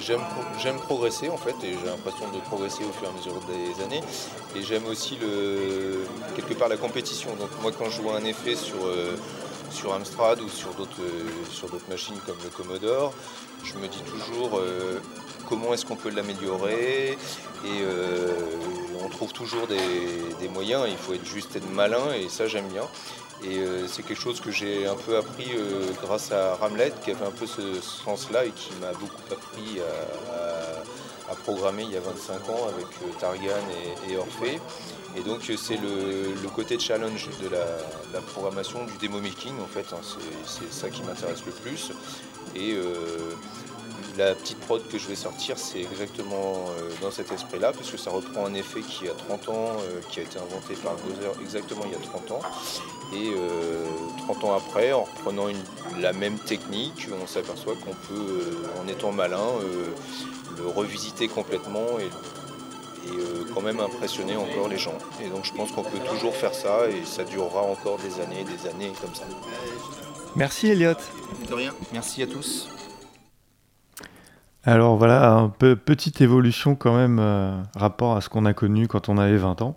j'aime 0.00 0.78
progresser 0.78 1.28
en 1.28 1.36
fait 1.36 1.54
et 1.62 1.72
j'ai 1.78 1.86
l'impression 1.86 2.30
de 2.32 2.38
progresser 2.40 2.84
au 2.84 2.92
fur 2.92 3.04
et 3.04 3.10
à 3.10 3.12
mesure 3.12 3.34
des 3.46 3.84
années. 3.84 4.00
Et 4.56 4.62
j'aime 4.62 4.86
aussi 4.86 5.18
le, 5.20 6.06
quelque 6.34 6.54
part 6.54 6.68
la 6.68 6.78
compétition. 6.78 7.30
Donc 7.36 7.50
moi 7.60 7.70
quand 7.76 7.90
je 7.90 8.00
vois 8.00 8.16
un 8.16 8.24
effet 8.24 8.54
sur, 8.54 8.76
euh, 8.84 9.16
sur 9.76 9.92
Amstrad 9.92 10.40
ou 10.40 10.48
sur 10.48 10.72
d'autres 10.74 11.02
sur 11.50 11.68
d'autres 11.68 11.88
machines 11.88 12.18
comme 12.26 12.36
le 12.42 12.50
Commodore, 12.50 13.12
je 13.62 13.74
me 13.74 13.86
dis 13.88 14.02
toujours 14.02 14.60
comment 15.48 15.74
est-ce 15.74 15.84
qu'on 15.84 15.96
peut 15.96 16.10
l'améliorer 16.10 17.18
et 17.64 17.84
on 19.06 19.08
trouve 19.08 19.32
toujours 19.32 19.66
des, 19.68 20.48
moyens, 20.48 20.86
il 20.88 20.96
faut 20.96 21.14
être 21.14 21.24
juste 21.24 21.54
être 21.56 21.70
malin 21.70 22.12
et 22.12 22.28
ça 22.28 22.46
j'aime 22.46 22.68
bien. 22.68 22.82
Et 23.44 23.58
euh, 23.58 23.86
c'est 23.86 24.02
quelque 24.02 24.20
chose 24.20 24.40
que 24.40 24.50
j'ai 24.50 24.86
un 24.86 24.94
peu 24.94 25.16
appris 25.16 25.50
euh, 25.54 25.90
grâce 26.02 26.32
à 26.32 26.54
Ramlet 26.54 26.92
qui 27.04 27.10
avait 27.10 27.26
un 27.26 27.30
peu 27.30 27.46
ce 27.46 27.80
sens-là 27.80 28.46
et 28.46 28.50
qui 28.50 28.70
m'a 28.80 28.92
beaucoup 28.92 29.20
appris 29.30 29.80
à, 29.80 30.82
programmer 31.34 31.82
il 31.82 31.90
y 31.90 31.96
a 31.96 32.00
25 32.00 32.48
ans 32.48 32.68
avec 32.68 32.86
euh, 33.02 33.20
Targan 33.20 33.62
et, 34.08 34.16
Orphée. 34.16 34.60
Et 35.16 35.22
donc 35.22 35.50
c'est 35.56 35.76
le, 35.76 36.48
côté 36.54 36.78
challenge 36.78 37.28
de 37.42 37.48
la, 37.48 38.20
programmation, 38.32 38.84
du 38.84 39.06
demo 39.06 39.20
making 39.20 39.60
en 39.60 39.66
fait, 39.66 39.86
hein. 39.92 40.00
c'est 40.46 40.72
ça 40.72 40.88
qui 40.88 41.02
m'intéresse 41.02 41.44
le 41.44 41.52
plus. 41.52 41.92
Et 42.54 42.76
la 44.16 44.34
petite 44.34 44.58
prod 44.60 44.86
que 44.88 44.98
je 44.98 45.06
vais 45.06 45.14
sortir, 45.14 45.58
c'est 45.58 45.80
exactement 45.80 46.66
euh, 46.70 46.90
dans 47.02 47.10
cet 47.10 47.32
esprit-là, 47.32 47.72
parce 47.72 47.90
que 47.90 47.96
ça 47.96 48.10
reprend 48.10 48.46
un 48.46 48.54
effet 48.54 48.80
qui 48.80 49.08
a 49.08 49.12
30 49.12 49.48
ans, 49.48 49.76
euh, 49.80 50.00
qui 50.08 50.20
a 50.20 50.22
été 50.22 50.38
inventé 50.38 50.74
par 50.74 50.96
Gozer 50.96 51.32
exactement 51.42 51.82
il 51.84 51.92
y 51.92 51.94
a 51.94 51.98
30 51.98 52.30
ans. 52.32 52.40
Et 53.12 53.32
30 54.24 54.44
euh, 54.44 54.46
ans 54.46 54.56
après, 54.56 54.92
en 54.92 55.04
reprenant 55.04 55.46
la 56.00 56.12
même 56.12 56.38
technique, 56.38 57.08
on 57.22 57.26
s'aperçoit 57.26 57.74
qu'on 57.74 57.94
peut, 58.08 58.42
en 58.82 58.88
étant 58.88 59.12
malin, 59.12 59.46
le 60.58 60.66
revisiter 60.66 61.28
complètement 61.28 61.98
et, 62.00 62.08
quand 63.54 63.62
même 63.62 63.78
impressionner 63.78 64.36
encore 64.36 64.68
les 64.68 64.78
gens. 64.78 64.98
Et 65.24 65.28
donc 65.28 65.44
je 65.44 65.52
pense 65.52 65.70
qu'on 65.70 65.84
peut 65.84 66.00
toujours 66.10 66.34
faire 66.34 66.52
ça 66.52 66.88
et 66.90 67.04
ça 67.04 67.22
durera 67.22 67.62
encore 67.62 67.98
des 67.98 68.20
années 68.20 68.40
et 68.40 68.44
des 68.44 68.68
années 68.68 68.92
comme 69.00 69.14
ça. 69.14 69.24
Merci 70.34 70.68
Elliot. 70.68 70.94
De 71.48 71.54
rien. 71.54 71.72
Merci 71.92 72.22
à 72.22 72.26
tous. 72.26 72.68
Alors 74.68 74.96
voilà, 74.96 75.32
un 75.32 75.48
peu 75.48 75.76
petite 75.76 76.20
évolution 76.20 76.74
quand 76.74 76.94
même 76.96 77.20
euh, 77.20 77.56
rapport 77.76 78.16
à 78.16 78.20
ce 78.20 78.28
qu'on 78.28 78.44
a 78.44 78.52
connu 78.52 78.88
quand 78.88 79.08
on 79.08 79.16
avait 79.16 79.36
20 79.36 79.62
ans. 79.62 79.76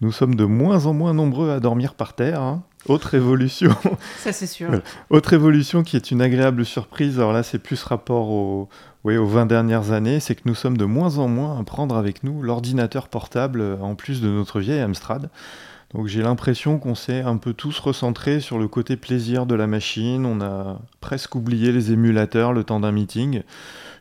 Nous 0.00 0.12
sommes 0.12 0.34
de 0.34 0.46
moins 0.46 0.86
en 0.86 0.94
moins 0.94 1.12
nombreux 1.12 1.50
à 1.50 1.60
dormir 1.60 1.92
par 1.92 2.14
terre. 2.14 2.40
Hein. 2.40 2.62
Autre 2.86 3.14
évolution. 3.14 3.74
Ça 4.18 4.32
c'est 4.32 4.46
sûr. 4.46 4.70
Autre 5.10 5.32
évolution 5.32 5.82
qui 5.82 5.96
est 5.96 6.10
une 6.10 6.22
agréable 6.22 6.64
surprise. 6.64 7.18
Alors 7.18 7.32
là, 7.32 7.42
c'est 7.42 7.58
plus 7.58 7.82
rapport 7.82 8.30
aux, 8.30 8.68
oui, 9.04 9.16
aux 9.16 9.26
20 9.26 9.46
dernières 9.46 9.92
années, 9.92 10.20
c'est 10.20 10.34
que 10.34 10.42
nous 10.46 10.54
sommes 10.54 10.76
de 10.76 10.84
moins 10.84 11.18
en 11.18 11.28
moins 11.28 11.58
à 11.58 11.64
prendre 11.64 11.96
avec 11.96 12.24
nous 12.24 12.42
l'ordinateur 12.42 13.08
portable 13.08 13.60
euh, 13.60 13.76
en 13.80 13.94
plus 13.94 14.20
de 14.20 14.28
notre 14.28 14.60
vieille 14.60 14.80
Amstrad. 14.80 15.30
Donc 15.94 16.06
j'ai 16.06 16.22
l'impression 16.22 16.78
qu'on 16.78 16.94
s'est 16.94 17.20
un 17.20 17.36
peu 17.36 17.52
tous 17.52 17.78
recentrés 17.80 18.40
sur 18.40 18.58
le 18.58 18.68
côté 18.68 18.96
plaisir 18.96 19.44
de 19.44 19.54
la 19.54 19.66
machine. 19.66 20.24
On 20.24 20.40
a 20.40 20.78
presque 21.00 21.34
oublié 21.34 21.72
les 21.72 21.92
émulateurs 21.92 22.52
le 22.52 22.62
temps 22.62 22.80
d'un 22.80 22.92
meeting. 22.92 23.42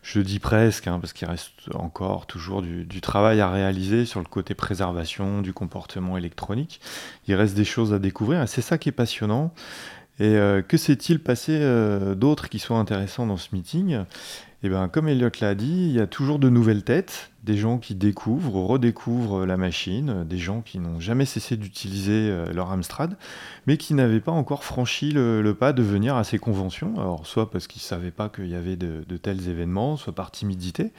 Je 0.01 0.20
dis 0.22 0.39
presque, 0.39 0.88
hein, 0.88 1.00
parce 1.00 1.13
qu'il 1.13 1.27
reste 1.27 1.51
encore 1.75 2.25
toujours 2.25 2.62
du, 2.62 3.01
travail 3.01 3.41
à 3.41 3.50
réaliser 3.50 4.06
sur 4.06 4.20
le 4.20 4.25
côté 4.25 4.53
préservation 4.53 5.41
du 5.41 5.53
comportement 5.53 6.18
électronique. 6.18 6.79
Il 7.27 7.36
reste 7.36 7.56
des 7.56 7.65
choses 7.65 7.94
à 7.94 8.00
découvrir 8.00 8.48
c'est 8.48 8.62
ça 8.62 8.77
qui 8.77 8.89
est 8.89 8.94
passionnant. 8.94 9.53
Et 10.20 10.36
euh, 10.36 10.62
que 10.62 10.77
s'est-il 10.77 11.20
passé 11.20 11.58
euh, 11.62 12.13
d'autres 12.13 12.50
qui 12.50 12.60
sont 12.60 12.77
intéressants 12.77 13.25
dans 13.25 13.38
ce 13.38 13.50
meeting? 13.53 14.00
et 14.00 14.49
eh 14.61 14.67
bien, 14.67 14.89
comme 14.89 15.07
Elliot 15.07 15.29
l'a 15.39 15.55
dit, 15.55 15.87
il 15.87 15.91
y 15.91 16.01
a 16.01 16.07
toujours 16.07 16.37
de 16.37 16.49
nouvelles 16.49 16.83
têtes, 16.83 17.31
des 17.45 17.55
gens 17.55 17.77
qui 17.77 17.95
découvrent, 17.95 18.55
redécouvrent 18.55 19.45
la 19.45 19.55
machine, 19.55 20.25
des 20.25 20.37
gens 20.37 20.59
qui 20.59 20.79
n'ont 20.79 20.99
jamais 20.99 21.25
cessé 21.25 21.55
d'utiliser 21.55 22.29
euh, 22.29 22.51
leur 22.51 22.69
Amstrad, 22.71 23.15
mais 23.67 23.77
qui 23.77 23.93
n'avaient 23.93 24.19
pas 24.19 24.33
encore 24.33 24.65
franchi 24.65 25.11
le, 25.11 25.53
pas 25.53 25.71
de 25.71 25.81
venir 25.81 26.17
à 26.17 26.25
ces 26.25 26.39
conventions. 26.39 26.93
Alors, 26.97 27.25
soit 27.25 27.49
parce 27.49 27.67
qu'ils 27.67 27.79
ne 27.79 27.85
savaient 27.85 28.11
pas 28.11 28.27
qu'il 28.27 28.49
y 28.49 28.55
avait 28.55 28.75
de, 28.75 29.17
tels 29.17 29.47
événements, 29.47 29.95
soit 29.95 30.13
par 30.13 30.29
timidité. 30.29 30.91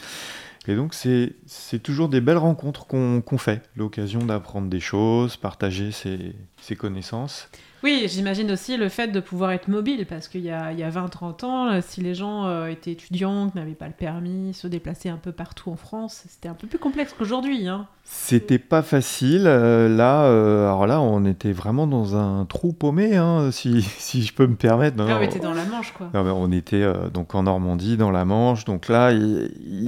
Et 0.66 0.74
donc, 0.74 0.94
c'est 0.94 1.78
toujours 1.82 2.08
des 2.08 2.22
belles 2.22 2.38
rencontres 2.38 2.86
qu'on 2.86 3.38
fait, 3.38 3.62
l'occasion 3.76 4.20
d'apprendre 4.20 4.68
des 4.68 4.80
choses, 4.80 5.36
partager 5.36 5.90
ses 5.90 6.76
connaissances. 6.76 7.48
Oui, 7.82 8.04
j'imagine 8.08 8.50
aussi 8.50 8.76
le 8.76 8.90
fait 8.90 9.08
de 9.08 9.20
pouvoir 9.20 9.52
être 9.52 9.68
mobile, 9.68 10.04
parce 10.06 10.28
qu'il 10.28 10.42
y 10.42 10.50
a, 10.50 10.72
20-30 10.72 11.44
ans, 11.46 11.70
euh, 11.70 11.80
si 11.86 12.02
les 12.02 12.14
gens 12.14 12.44
euh, 12.44 12.66
étaient 12.66 12.92
étudiants, 12.92 13.50
n'avaient 13.54 13.72
pas 13.72 13.86
le 13.86 13.94
permis, 13.94 14.52
se 14.52 14.66
déplacer 14.66 15.08
un 15.08 15.16
peu 15.16 15.32
partout 15.32 15.70
en 15.70 15.76
France, 15.76 16.24
c'était 16.28 16.48
un 16.48 16.54
peu 16.54 16.66
plus 16.66 16.78
complexe 16.78 17.14
qu'aujourd'hui. 17.16 17.68
Hein. 17.68 17.86
C'était 18.04 18.58
pas 18.58 18.82
facile. 18.82 19.44
Euh, 19.46 19.88
là, 19.88 20.24
alors 20.24 20.86
là, 20.86 21.00
on 21.00 21.24
était 21.24 21.52
vraiment 21.52 21.86
dans 21.86 22.16
un 22.16 22.44
trou 22.44 22.72
paumé, 22.72 23.16
hein, 23.16 23.50
si, 23.52 23.82
si, 23.82 24.22
je 24.24 24.34
peux 24.34 24.46
me 24.46 24.56
permettre. 24.56 24.98
Non, 24.98 25.06
on 25.06 25.22
était 25.22 25.38
dans 25.38 25.54
la 25.54 25.64
Manche, 25.64 25.92
quoi. 25.92 26.10
on 26.12 26.52
était 26.52 26.84
donc 27.14 27.34
en 27.34 27.44
Normandie, 27.44 27.96
dans 27.96 28.10
la 28.10 28.26
Manche. 28.26 28.64
Donc 28.66 28.88
là, 28.88 29.12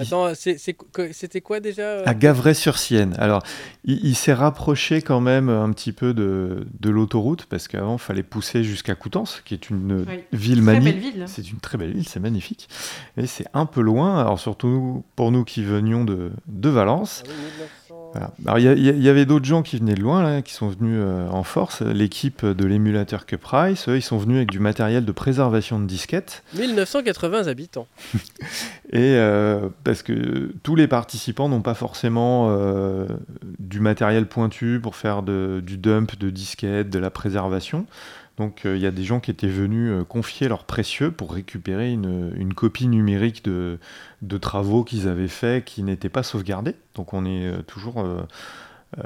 Attends, 0.01 0.33
c'était 0.35 1.41
quoi 1.41 1.61
déjà 1.61 2.03
À 2.07 2.15
Gavray-sur-Sienne. 2.15 3.15
Alors, 3.19 3.43
il, 3.85 4.15
s'est 4.15 4.33
rapproché 4.33 5.03
quand 5.03 5.21
même 5.21 5.49
un 5.49 5.71
petit 5.73 5.93
peu 5.93 6.15
de, 6.15 6.67
de 6.81 6.91
l'autoroute, 6.91 7.47
parce 7.47 7.69
que 7.69 7.82
il 7.91 7.99
fallait 7.99 8.23
pousser 8.23 8.65
jusqu'à 8.65 8.95
Coutances, 8.95 9.43
qui 9.45 9.55
est 9.55 9.71
une 9.71 10.07
ville 10.33 10.63
magnifique. 10.63 11.17
C'est 11.27 11.51
une 11.51 11.59
très 11.59 11.79
belle 11.79 11.93
ville, 11.93 12.09
c'est 12.09 12.21
magnifique. 12.21 12.69
Et 13.17 13.27
c'est 13.27 13.47
un 13.55 13.67
peu 13.67 13.81
loin, 13.81 14.19
alors 14.19 14.39
surtout 14.39 15.05
pour 15.17 15.33
nous 15.33 15.45
qui 15.45 15.63
venions 15.63 16.05
de, 16.05 16.33
de 16.47 16.69
Valence. 16.69 17.23
Ah 17.27 17.31
il 18.59 19.03
y, 19.03 19.09
avait 19.09 19.27
d'autres 19.27 19.45
gens 19.45 19.63
qui 19.63 19.79
venaient 19.79 19.95
de 19.95 20.01
loin, 20.01 20.23
là, 20.23 20.43
qui 20.43 20.53
sont 20.53 20.69
venus 20.69 20.99
euh, 21.01 21.29
en 21.29 21.43
force. 21.43 21.83
L'équipe 21.83 22.45
de 22.45 22.65
l'émulateur 22.65 23.27
Cuprice, 23.27 23.89
eux, 23.89 23.97
ils 23.97 24.03
sont 24.03 24.19
venus 24.19 24.37
avec 24.37 24.51
du 24.51 24.59
matériel 24.59 25.05
de 25.05 25.13
préservation 25.13 25.81
de 25.81 25.87
disquettes. 25.87 26.43
1980 26.55 27.47
habitants. 27.47 27.87
Et 28.93 29.15
euh, 29.17 29.69
parce 29.85 30.03
que 30.03 30.53
tous 30.63 30.77
les 30.77 30.87
participants 30.87 31.49
n'ont 31.49 31.63
pas 31.63 31.75
forcément 31.75 32.49
euh, 32.51 33.07
du 33.59 33.81
matériel 33.81 34.27
pointu 34.27 34.81
pour 34.83 34.97
faire 34.97 35.23
du 35.23 35.79
dump 35.79 36.19
de 36.19 36.31
disquettes, 36.31 36.91
de 36.91 36.99
la 36.99 37.11
préservation. 37.11 37.87
Donc 38.43 38.63
il 38.65 38.79
y 38.79 38.87
a 38.87 38.91
des 38.91 39.05
gens 39.05 39.21
qui 39.21 39.31
étaient 39.31 39.47
venus 39.47 40.05
confier 40.09 40.49
leurs 40.49 40.65
précieux 40.65 41.13
pour 41.13 41.33
récupérer 41.33 41.93
une 41.93 42.55
copie 42.55 42.89
numérique 42.89 43.45
de, 43.45 43.79
de 44.23 44.39
travaux 44.39 44.83
qu'ils 44.85 45.07
avaient 45.07 45.29
faits 45.29 45.65
qui 45.65 45.83
n'étaient 45.83 46.09
pas 46.09 46.23
sauvegardés. 46.23 46.75
Donc 46.97 47.15
on 47.15 47.25
est 47.25 47.47
euh, 47.47 47.63
toujours 47.63 48.01
euh, 48.01 48.21
euh, 48.99 49.03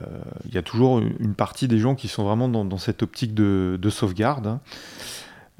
il 0.49 0.55
y 0.55 0.59
a 0.59 0.62
toujours 0.62 0.99
une 0.99 1.35
partie 1.35 1.69
des 1.69 1.78
gens 1.78 1.95
qui 1.95 2.09
sont 2.09 2.25
vraiment 2.25 2.49
dans, 2.49 2.78
cette 2.78 3.02
optique 3.02 3.35
de, 3.35 3.88
sauvegarde. 3.90 4.47
Hein. 4.47 4.61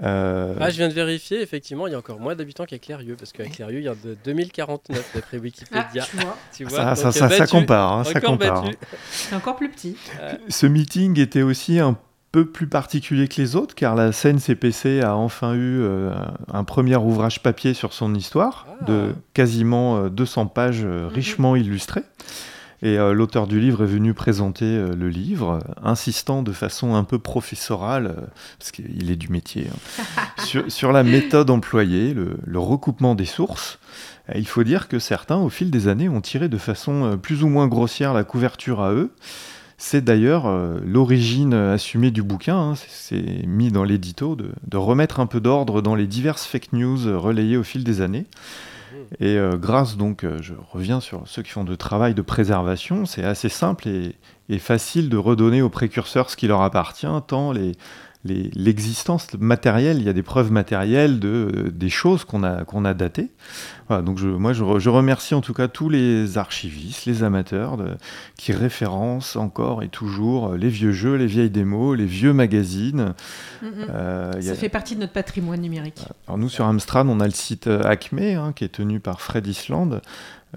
Euh, 0.02 0.54
Ah, 0.61 0.71
je 0.71 0.76
viens 0.76 0.88
de 0.88 0.95
vérifier, 0.95 1.40
effectivement, 1.40 1.87
il 1.87 1.92
y 1.92 1.95
a 1.95 1.99
encore 1.99 2.18
moins 2.18 2.35
d'habitants 2.35 2.64
qu'à 2.64 2.78
Clérieux, 2.78 3.16
parce 3.18 3.33
qu'à 3.33 3.45
Clérieux, 3.45 3.78
il 3.78 3.85
y 3.85 3.88
a 3.88 3.95
de 3.95 4.16
2049 4.25 5.12
d'après 5.14 5.37
Ah, 5.37 5.40
Wikipédia. 5.40 6.04
tu 6.04 6.16
vois, 6.16 6.38
tu 6.54 6.64
vois, 6.64 6.78
ça, 6.78 6.85
donc, 6.87 6.97
ça, 6.97 7.12
ça, 7.12 7.28
ça 7.30 7.38
battu, 7.38 7.52
compare. 7.52 7.92
hein, 7.92 8.04
ça 8.04 8.21
compare. 8.21 8.64
c'est 9.11 9.35
encore 9.37 9.56
plus 9.56 9.71
petit. 9.71 9.97
Ce 10.49 10.66
meeting 10.66 11.18
était 11.21 11.42
aussi 11.42 11.78
un 11.78 11.97
peu 12.37 12.45
plus 12.45 12.66
particulier 12.66 13.28
que 13.28 13.40
les 13.40 13.57
autres, 13.57 13.75
car 13.75 13.95
la 13.95 14.12
CNCPC 14.12 15.00
a 15.00 15.16
enfin 15.16 15.55
eu 15.55 15.81
euh, 15.81 16.12
un 16.52 16.64
premier 16.64 16.97
ouvrage 16.97 17.43
papier 17.43 17.73
sur 17.73 17.95
son 17.95 18.14
histoire, 18.14 18.66
Ah. 18.69 18.85
de 18.85 19.14
quasiment 19.33 19.97
euh, 19.97 20.09
200 20.11 20.45
pages 20.49 20.83
euh, 20.85 21.09
richement 21.11 21.57
illustrées. 21.57 22.02
Et 22.83 22.99
euh, 22.99 23.14
l'auteur 23.14 23.47
du 23.47 23.59
livre 23.59 23.85
est 23.85 23.87
venu 23.87 24.12
présenter 24.12 24.66
euh, 24.66 24.95
le 24.95 25.09
livre, 25.09 25.61
euh, 25.66 25.73
insistant 25.83 26.43
de 26.43 26.52
façon 26.52 26.95
un 26.95 27.05
peu 27.05 27.19
professorale, 27.19 28.09
euh, 28.09 28.26
parce 28.59 28.71
qu'il 28.71 29.11
est 29.11 29.16
du 29.16 29.31
métier, 29.31 29.69
hein, 29.73 30.12
sur, 30.45 30.71
sur 30.71 30.93
la 30.93 31.02
méthode 31.05 31.49
employée, 31.49 32.12
le, 32.12 32.37
le 32.45 32.59
recoupement 32.59 33.14
des 33.14 33.25
sources. 33.25 33.78
Euh, 34.28 34.35
Il 34.37 34.47
faut 34.47 34.62
dire 34.62 34.88
que 34.88 34.99
certains, 34.99 35.38
au 35.38 35.49
fil 35.49 35.71
des 35.71 35.88
années, 35.88 36.11
ont 36.11 36.21
tiré 36.21 36.50
de 36.50 36.59
façon 36.59 37.05
euh, 37.12 37.16
plus 37.16 37.43
ou 37.43 37.49
moins 37.49 37.66
grossière 37.66 38.12
la 38.12 38.25
couverture 38.25 38.83
à 38.83 38.93
eux. 38.93 39.11
C'est 39.78 40.02
d'ailleurs 40.02 40.47
euh, 40.47 40.78
l'origine 40.85 41.52
assumée 41.52 42.11
du 42.11 42.23
bouquin, 42.23 42.56
hein, 42.56 42.75
c'est 42.88 43.45
mis 43.47 43.71
dans 43.71 43.85
l'édito, 43.85 44.35
de, 44.35 44.50
de 44.66 44.76
remettre 44.76 45.21
un 45.21 45.26
peu 45.26 45.40
d'ordre 45.40 45.83
dans 45.83 45.95
les 45.95 46.06
diverses 46.06 46.47
fake 46.47 46.73
news 46.73 47.21
relayées 47.21 47.59
au 47.59 47.62
fil 47.62 47.85
des 47.85 48.00
années. 48.00 48.26
Et 49.21 49.37
euh, 49.37 49.56
grâce 49.56 49.97
donc, 49.99 50.25
euh, 50.25 50.38
je 50.40 50.54
reviens 50.73 51.00
sur 51.00 51.23
ceux 51.26 51.42
qui 51.42 51.50
font 51.50 51.64
de 51.64 51.75
travail 51.75 52.14
de 52.14 52.23
préservation, 52.23 53.04
c'est 53.04 53.23
assez 53.25 53.50
simple 53.50 53.87
et, 53.88 54.14
et 54.49 54.59
facile 54.59 55.11
de 55.11 55.16
redonner 55.18 55.61
aux 55.61 55.68
précurseurs 55.68 56.30
ce 56.30 56.37
qui 56.37 56.47
leur 56.47 56.62
appartient, 56.62 57.06
tant 57.26 57.52
les- 57.52 57.73
l'existence 58.26 59.28
matérielle, 59.38 59.99
il 59.99 60.04
y 60.04 60.09
a 60.09 60.12
des 60.12 60.23
preuves 60.23 60.50
matérielles 60.52 61.18
de, 61.21 61.28
euh, 61.54 61.71
des 61.71 61.88
choses 61.88 62.25
qu'on 62.25 62.42
a, 62.42 62.64
qu'on 62.64 62.85
a 62.85 62.95
datées. 62.95 63.30
Voilà, 63.88 64.02
donc 64.02 64.18
je, 64.18 64.26
moi 64.26 64.52
je, 64.52 64.64
re- 64.64 64.78
je 64.80 64.90
remercie 64.90 65.35
en 65.35 65.40
tout 65.40 65.54
cas 65.54 65.68
tous 65.68 65.88
les 65.88 66.38
archivistes, 66.38 67.06
les 67.06 67.23
amateurs 67.23 67.76
de- 67.76 67.97
qui 68.37 68.52
référencent 68.52 69.37
encore 69.37 69.83
et 69.83 69.88
toujours 69.88 70.52
euh, 70.52 70.56
les 70.56 70.68
vieux 70.68 70.92
jeux, 70.92 71.14
les 71.14 71.26
vieilles 71.26 71.50
démos, 71.50 71.97
les 71.97 72.06
vieux 72.06 72.33
magazines. 72.33 73.14
Mm. 73.62 73.66
Euh, 73.90 74.33
y 74.40 74.45
Ça 74.45 74.52
a- 74.52 74.54
fait 74.54 74.68
partie 74.68 74.95
de 74.97 75.00
notre 75.00 75.12
patrimoine 75.12 75.61
numérique. 75.61 76.00
alors 76.26 76.38
nous, 76.38 76.49
sur 76.49 76.64
Amstrad, 76.66 77.06
on 77.09 77.21
a 77.21 77.26
le 77.26 77.33
site 77.33 77.66
euh, 77.68 77.83
Acme, 77.85 78.18
hein, 78.18 78.52
qui 78.54 78.64
est 78.64 78.68
tenu 78.73 78.99
par 79.00 79.21
Fred 79.21 79.47
Island, 79.47 80.00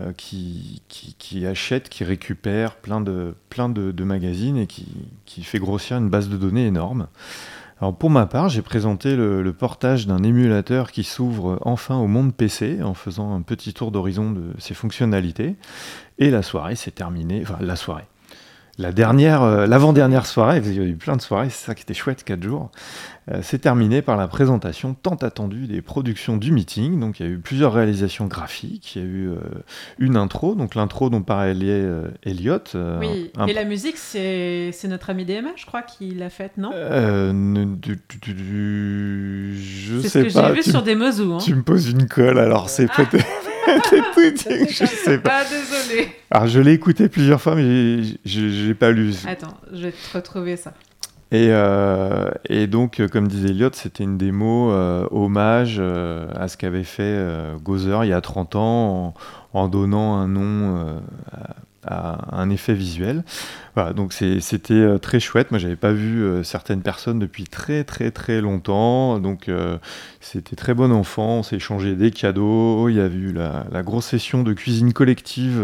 euh, 0.02 0.12
qui, 0.18 0.82
qui, 0.88 1.16
qui 1.20 1.46
achète, 1.46 1.90
qui 1.90 2.04
récupère 2.04 2.76
plein 2.78 3.02
de, 3.02 3.36
plein 3.50 3.70
de, 3.70 3.92
de 3.92 4.04
magazines 4.04 4.58
et 4.58 4.66
qui, 4.68 4.86
qui 5.26 5.44
fait 5.44 5.60
grossir 5.60 5.98
une 5.98 6.10
base 6.10 6.30
de 6.30 6.38
données 6.38 6.66
énorme. 6.68 7.08
Alors 7.82 7.96
pour 7.96 8.10
ma 8.10 8.26
part, 8.26 8.50
j'ai 8.50 8.62
présenté 8.62 9.16
le, 9.16 9.54
portage 9.54 10.06
d'un 10.06 10.22
émulateur 10.24 10.92
qui 10.92 11.04
s'ouvre 11.04 11.60
enfin 11.62 11.98
au 11.98 12.08
monde 12.08 12.34
PC 12.34 12.82
en 12.84 12.94
faisant 12.94 13.34
un 13.34 13.42
petit 13.42 13.74
tour 13.74 13.92
d'horizon 13.92 14.32
de 14.32 14.54
ses 14.58 14.74
fonctionnalités. 14.74 15.56
Et 16.18 16.30
la 16.30 16.42
soirée 16.42 16.76
s'est 16.76 16.92
terminée, 16.92 17.42
enfin 17.42 17.58
la 17.62 17.78
soirée. 17.78 18.08
La 18.82 18.94
dernière, 18.94 19.44
euh, 19.44 19.68
l'avant-dernière 19.68 20.26
soirée, 20.26 20.62
il 20.64 20.74
y 20.74 20.80
a 20.80 20.84
eu 20.86 20.96
plein 20.96 21.18
de 21.18 21.22
soirées, 21.22 21.50
c'est 21.50 21.66
ça 21.66 21.76
qui 21.76 21.82
était 21.84 21.94
chouette, 21.94 22.24
4 22.24 22.42
jours. 22.42 22.72
Euh, 23.30 23.40
c'est 23.44 23.60
terminé 23.60 24.02
par 24.02 24.16
la 24.16 24.30
présentation 24.30 24.94
tant 24.94 25.16
attendue 25.16 25.68
des 25.68 25.82
productions 25.82 26.38
du 26.38 26.54
meeting. 26.54 26.98
Donc 26.98 27.20
il 27.20 27.26
y 27.26 27.30
a 27.30 27.32
eu 27.32 27.40
plusieurs 27.40 27.74
réalisations 27.74 28.26
graphiques, 28.28 28.96
il 28.96 29.02
y 29.02 29.06
a 29.06 29.08
eu 29.08 29.28
euh, 29.32 29.36
une 30.00 30.16
intro, 30.16 30.56
donc 30.56 30.76
l'intro 30.76 31.10
dont 31.10 31.22
parlait 31.22 31.86
Elliot. 32.24 32.60
Oui, 33.02 33.32
un- 33.38 33.48
et 33.48 33.54
la 33.54 33.66
musique, 33.66 33.98
c'est 33.98 34.72
notre 34.88 35.10
ami 35.10 35.26
DMA, 35.26 35.50
je 35.58 35.66
crois, 35.66 35.82
qui 35.82 36.12
l'a 36.16 36.30
faite, 36.30 36.54
non? 36.58 36.72
Euh, 36.74 37.34
ne- 37.34 37.66
du- 37.66 38.00
du- 38.22 38.34
du- 38.34 39.56
je 39.62 40.00
C'est 40.00 40.08
ce 40.08 40.10
sais 40.10 40.28
que 40.28 40.34
pas. 40.34 40.48
j'ai 40.48 40.54
vu 40.54 40.62
tu, 40.62 40.70
sur 40.72 40.84
des 40.84 40.96
Mozou. 40.96 41.34
Hein. 41.34 41.40
tu 41.44 41.54
me 41.54 41.64
poses 41.64 41.90
une 41.90 42.08
colle, 42.08 42.40
alors 42.40 42.70
c'est 42.70 42.88
Ah. 42.96 43.04
peut-être. 43.04 43.26
je 44.70 44.86
sais 45.06 45.18
pas. 45.20 45.42
Ah, 45.42 45.44
désolé. 45.44 46.10
Alors 46.32 46.48
je 46.48 46.60
l'ai 46.60 46.74
écouté 46.74 47.10
plusieurs 47.10 47.42
fois, 47.42 47.56
mais 47.56 48.02
j'ai 48.26 48.50
j'ai 48.50 48.74
pas 48.74 48.92
lu. 48.92 49.14
Attends, 49.28 49.58
je 49.72 49.84
vais 49.84 49.92
te 49.92 50.18
retrouver 50.18 50.58
ça. 50.58 50.74
Et, 51.32 51.50
euh, 51.52 52.32
et 52.50 52.66
donc, 52.66 53.00
euh, 53.00 53.08
comme 53.08 53.28
disait 53.28 53.50
Elliot, 53.50 53.70
c'était 53.74 54.04
une 54.04 54.18
démo 54.18 54.72
euh, 54.72 55.08
hommage 55.12 55.76
euh, 55.80 56.28
à 56.36 56.48
ce 56.48 56.58
qu'avait 56.58 56.84
fait 56.84 57.24
Gozer 57.64 58.04
il 58.04 58.10
y 58.10 58.14
a 58.14 58.22
30 58.22 58.56
ans 58.56 59.14
en, 59.54 59.60
en 59.60 59.68
donnant 59.68 60.16
un 60.16 60.28
nom 60.28 61.02
à, 61.86 62.36
un 62.36 62.50
effet 62.50 62.74
visuel. 62.74 63.24
Donc 63.96 64.14
c'était 64.14 64.74
euh, 64.74 64.98
très 64.98 65.20
chouette. 65.20 65.52
Moi, 65.52 65.60
j'avais 65.60 65.78
pas 65.78 65.92
vu 65.92 66.22
euh, 66.22 66.44
certaines 66.44 66.82
personnes 66.82 67.20
depuis 67.20 67.46
très 67.46 67.84
très 67.84 68.12
très 68.12 68.42
longtemps. 68.42 69.20
Donc, 69.20 69.48
euh, 69.48 69.78
c'était 70.20 70.56
très 70.56 70.74
bon 70.74 70.92
enfant. 70.92 71.40
On 71.40 71.44
s'est 71.44 71.58
échangé 71.58 71.96
des 71.96 72.12
cadeaux. 72.12 72.90
Il 72.90 72.96
y 72.96 73.02
a 73.02 73.08
eu 73.08 73.32
la, 73.32 73.84
grosse 73.84 74.08
session 74.08 74.44
de 74.44 74.54
cuisine 74.54 74.94
collective. 74.94 75.62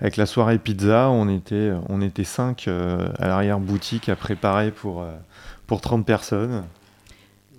avec 0.00 0.16
la 0.16 0.26
soirée 0.26 0.58
pizza, 0.58 1.10
on 1.10 1.28
était, 1.28 1.72
on 1.88 2.00
était 2.00 2.24
cinq 2.24 2.68
à 2.68 3.28
l'arrière-boutique 3.28 4.08
à 4.08 4.16
préparer 4.16 4.70
pour, 4.70 5.04
pour 5.66 5.80
30 5.80 6.06
personnes. 6.06 6.64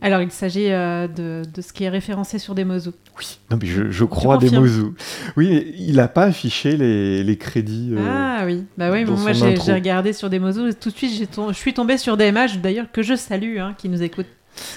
Alors, 0.02 0.22
il 0.22 0.30
s'agit 0.32 0.72
euh, 0.72 1.08
de, 1.08 1.42
de 1.52 1.62
ce 1.62 1.74
qui 1.74 1.84
est 1.86 1.90
référencé 1.90 2.38
sur 2.38 2.54
des 2.54 2.66
Mozou. 2.66 2.92
Oui, 3.18 3.40
non, 3.50 3.58
mais 3.62 3.68
je, 3.68 3.90
je 3.90 4.04
crois 4.04 4.38
des 4.38 4.48
confirmes 4.48 4.64
Mozu. 4.64 4.84
Oui, 5.38 5.50
mais 5.50 5.66
il 5.78 5.96
n'a 5.96 6.08
pas 6.08 6.24
affiché 6.26 6.76
les, 6.78 7.24
les 7.24 7.38
crédits. 7.38 7.92
euh, 7.94 8.06
Ah 8.08 8.44
oui, 8.46 8.66
bah 8.78 8.92
oui, 8.92 9.06
moi 9.06 9.32
j'ai 9.34 9.56
regardé 9.74 10.14
sur 10.14 10.30
des 10.30 10.38
Mozou 10.40 10.68
et 10.68 10.74
tout 10.74 10.90
de 10.92 10.96
suite 10.96 11.28
je 11.30 11.54
suis 11.54 11.74
tombée 11.74 11.98
sur 11.98 12.18
DMH 12.18 12.58
d'ailleurs 12.62 12.92
que 12.92 13.02
je 13.02 13.16
salue, 13.16 13.58
hein, 13.58 13.74
qui 13.78 13.90
nous 13.90 14.04
écoute 14.04 14.28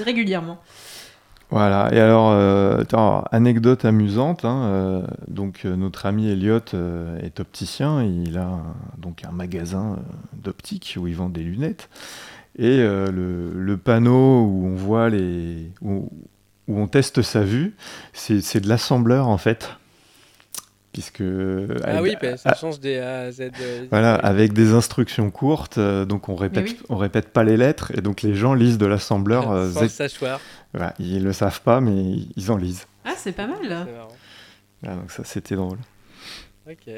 régulièrement. 0.05 0.59
Voilà, 1.51 1.89
et 1.95 1.99
alors, 1.99 2.31
euh, 2.33 2.85
anecdote 3.33 3.87
amusante, 3.87 4.45
hein, 4.45 5.03
donc 5.29 5.65
notre 5.65 6.05
ami 6.05 6.29
Elliot 6.31 6.61
est 7.23 7.41
opticien, 7.41 8.03
il 8.03 8.37
a 8.37 8.45
un- 8.45 8.75
donc 8.99 9.23
un 9.27 9.33
magasin 9.33 9.97
d'optique 10.35 10.97
où 11.01 11.07
il 11.07 11.15
vend 11.15 11.31
des 11.31 11.41
lunettes, 11.43 11.89
et 12.59 12.81
euh, 12.81 13.11
le, 13.11 13.53
le 13.53 13.77
panneau 13.77 14.43
où 14.45 14.67
on 14.67 14.75
voit 14.75 15.09
les... 15.09 15.71
où, 15.81 16.11
où 16.67 16.79
on 16.79 16.87
teste 16.87 17.23
sa 17.23 17.43
vue, 17.43 17.75
c'est 18.13 18.41
c'est 18.43 18.61
de 18.61 18.69
l'assembleur 18.69 19.29
en 19.29 19.39
fait, 19.39 19.71
puisque... 20.93 21.23
Ah 21.85 22.03
oui, 22.03 22.15
bah, 22.21 22.37
ça 22.37 22.55
change 22.55 22.79
des 22.81 22.99
A 22.99 23.21
à 23.21 23.31
Z. 23.33 23.41
euh, 23.61 23.87
voilà, 23.91 24.15
avec 24.15 24.53
des 24.53 24.73
instructions 24.73 25.31
courtes, 25.31 25.79
euh, 25.79 26.05
donc 26.05 26.29
on 26.29 26.35
répète, 26.35 26.67
oui. 26.67 26.79
on 26.91 26.97
répète 26.97 27.29
pas 27.33 27.45
les 27.45 27.57
lettres, 27.57 27.93
et 27.97 28.03
donc 28.03 28.21
les 28.23 28.35
gens 28.35 28.53
lisent 28.53 28.77
de 28.79 28.87
l'assembleur, 28.87 29.51
euh, 29.53 29.71
sans 29.71 29.83
le 29.83 29.89
sachoir. 29.89 30.41
voilà, 30.75 30.95
ils 30.99 31.25
le 31.25 31.33
savent 31.33 31.63
pas, 31.63 31.81
mais 31.81 32.17
ils 32.37 32.51
en 32.51 32.57
lisent. 32.57 32.87
Ah, 33.05 33.15
c'est 33.17 33.33
pas 33.33 33.47
mal. 33.47 33.87
Ah, 34.87 34.95
donc 34.95 35.11
ça, 35.11 35.25
c'était 35.25 35.55
drôle. 35.57 35.79
Ok. 36.71 36.91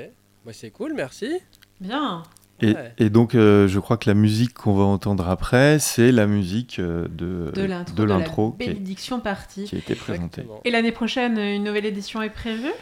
Bah, 0.45 0.53
c'est 0.53 0.71
cool, 0.71 0.95
merci. 0.95 1.39
Bien. 1.81 2.25
Et, 2.63 2.75
Ouais. 2.75 2.93
et 2.99 3.11
donc, 3.11 3.35
euh, 3.35 3.67
je 3.69 3.79
crois 3.79 3.97
que 3.97 4.09
la 4.09 4.15
musique 4.15 4.55
qu'on 4.55 4.75
va 4.75 4.85
entendre 4.85 5.29
après, 5.29 5.79
c'est 5.79 6.13
la 6.13 6.27
musique 6.27 6.79
euh, 6.79 7.09
de, 7.09 7.51
De 7.55 7.63
l'intro, 7.63 7.95
de 7.95 8.03
de, 8.03 8.05
la 8.09 8.19
l'intro 8.19 8.51
qui, 8.53 8.67
bénédiction 8.69 9.21
partie. 9.21 9.65
qui 9.65 9.77
a 9.77 9.79
été 9.79 9.95
présentée. 9.95 10.43
Exactement. 10.43 10.61
Et 10.65 10.71
l'année 10.71 10.93
prochaine, 10.93 11.39
une 11.39 11.65
nouvelle 11.65 11.87
édition 11.87 12.21
est 12.23 12.31
prévue? 12.31 12.73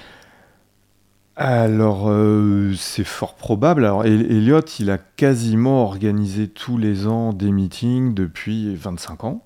Alors, 1.37 2.09
euh, 2.11 2.75
c'est 2.77 3.05
fort 3.05 3.37
probable. 3.37 3.85
Alors, 3.85 4.05
El- 4.05 4.31
Elliot, 4.33 4.61
il 4.81 4.91
a 4.91 4.99
quasiment 4.99 5.85
organisé 5.85 6.49
tous 6.49 6.79
les 6.79 7.07
ans 7.07 7.33
des 7.33 7.53
meetings 7.53 8.13
depuis 8.13 8.75
25 8.75 9.23
ans. 9.25 9.45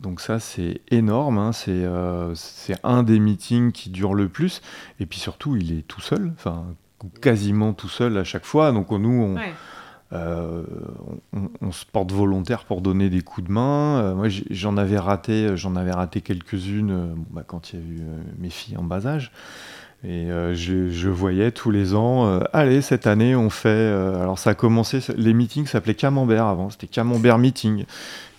Donc 0.00 0.20
ça, 0.20 0.38
c'est 0.38 0.82
énorme. 0.90 1.38
hein. 1.38 1.52
C'est 1.52 1.70
euh, 1.72 2.32
c'est 2.34 2.76
un 2.84 3.02
des 3.02 3.18
meetings 3.18 3.72
qui 3.72 3.90
dure 3.90 4.14
le 4.14 4.28
plus. 4.28 4.60
Et 5.00 5.06
puis 5.06 5.18
surtout, 5.18 5.56
il 5.56 5.76
est 5.76 5.82
tout 5.82 6.00
seul. 6.02 6.32
Enfin, 6.36 6.66
quasiment 7.20 7.72
tout 7.72 7.88
seul 7.88 8.16
à 8.18 8.24
chaque 8.24 8.44
fois. 8.44 8.72
Donc 8.72 8.90
nous, 8.90 9.22
on, 9.22 9.34
Ouais. 9.36 9.52
Euh, 10.12 10.62
on, 11.32 11.50
on 11.60 11.72
se 11.72 11.84
porte 11.84 12.12
volontaire 12.12 12.62
pour 12.64 12.80
donner 12.80 13.10
des 13.10 13.22
coups 13.22 13.48
de 13.48 13.52
main. 13.52 14.00
Euh, 14.00 14.14
moi, 14.14 14.28
j'en 14.50 14.76
avais 14.76 14.98
raté, 14.98 15.56
j'en 15.56 15.74
avais 15.74 15.90
raté 15.90 16.20
quelques-unes 16.20 16.90
euh, 16.92 17.06
bah, 17.32 17.42
quand 17.44 17.72
il 17.72 17.80
y 17.80 17.82
a 17.82 17.84
eu 17.84 17.98
euh, 18.02 18.22
mes 18.38 18.50
filles 18.50 18.76
en 18.76 18.84
bas 18.84 19.04
âge. 19.04 19.32
Et 20.04 20.30
euh, 20.30 20.54
je, 20.54 20.90
je 20.90 21.08
voyais 21.08 21.50
tous 21.50 21.72
les 21.72 21.94
ans, 21.96 22.26
euh, 22.26 22.38
allez, 22.52 22.82
cette 22.82 23.08
année, 23.08 23.34
on 23.34 23.50
fait. 23.50 23.68
euh, 23.68 24.22
alors, 24.22 24.38
ça 24.38 24.50
a 24.50 24.54
commencé, 24.54 25.00
les 25.16 25.34
meetings 25.34 25.66
s'appelaient 25.66 25.94
Camembert 25.94 26.44
avant, 26.46 26.70
c'était 26.70 26.86
Camembert 26.86 27.38
Meeting. 27.38 27.84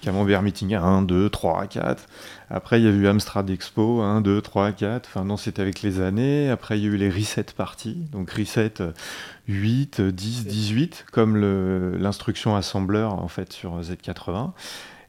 Camembert 0.08 0.41
Meeting 0.41 0.74
1, 0.74 1.02
2, 1.02 1.30
3, 1.30 1.67
4. 1.67 2.06
Après, 2.50 2.80
il 2.80 2.86
y 2.86 2.88
a 2.88 2.91
eu 2.91 3.08
Amstrad 3.08 3.50
Expo 3.50 4.00
1, 4.00 4.22
2, 4.22 4.41
3, 4.41 4.72
4. 4.72 5.06
Enfin, 5.10 5.26
non, 5.26 5.36
c'était 5.36 5.62
avec 5.62 5.82
les 5.82 6.00
années. 6.00 6.50
Après, 6.50 6.80
il 6.80 6.84
y 6.86 6.88
a 6.88 6.91
eu 6.91 6.96
les 6.96 7.10
reset 7.10 7.43
parties. 7.58 8.06
Donc, 8.13 8.32
reset 8.32 8.80
euh, 8.80 8.93
8, 9.50 10.00
euh, 10.00 10.12
10, 10.13 10.46
18, 10.48 11.08
comme 11.12 11.36
l'instruction 12.00 12.56
assembleur 12.56 13.15
en 13.22 13.28
fait 13.28 13.52
sur 13.52 13.82
Z80. 13.82 14.52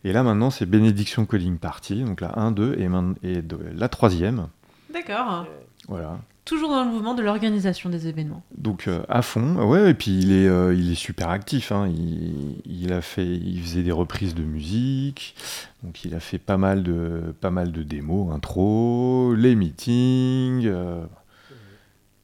Et 0.02 0.12
là, 0.12 0.24
maintenant, 0.24 0.50
c'est 0.50 0.66
bénédiction 0.66 1.26
coding 1.26 1.58
party. 1.58 2.02
Donc 2.02 2.20
là, 2.20 2.32
1, 2.36 2.50
2 2.50 2.74
et, 2.80 2.88
et 3.28 3.40
de- 3.40 3.56
la 3.76 3.88
troisième. 3.88 4.48
D'accord. 4.92 5.46
Voilà. 5.88 6.18
Toujours 6.44 6.70
dans 6.70 6.82
le 6.84 6.90
mouvement 6.90 7.14
de 7.14 7.22
l'organisation 7.22 7.90
des 7.90 8.08
événements. 8.08 8.42
Donc 8.56 8.88
euh, 8.88 9.02
à 9.08 9.20
fond, 9.20 9.56
ouais, 9.68 9.90
et 9.90 9.94
puis 9.94 10.18
il 10.18 10.32
est, 10.32 10.48
euh, 10.48 10.74
il 10.74 10.90
est 10.92 10.94
super 10.94 11.28
actif. 11.28 11.72
hein. 11.72 11.88
Il, 11.88 12.62
il 12.64 12.92
a 12.92 13.02
fait, 13.02 13.26
il 13.26 13.60
faisait 13.62 13.82
des 13.82 13.92
reprises 13.92 14.34
de 14.34 14.42
musique, 14.42 15.34
donc 15.82 16.04
il 16.06 16.14
a 16.14 16.20
fait 16.20 16.38
pas 16.38 16.56
mal 16.56 16.82
de, 16.82 17.34
pas 17.40 17.50
mal 17.50 17.70
de 17.70 17.82
démos, 17.82 18.32
intro, 18.34 19.34
les 19.34 19.54
meetings. 19.54 20.66
euh, 20.66 21.04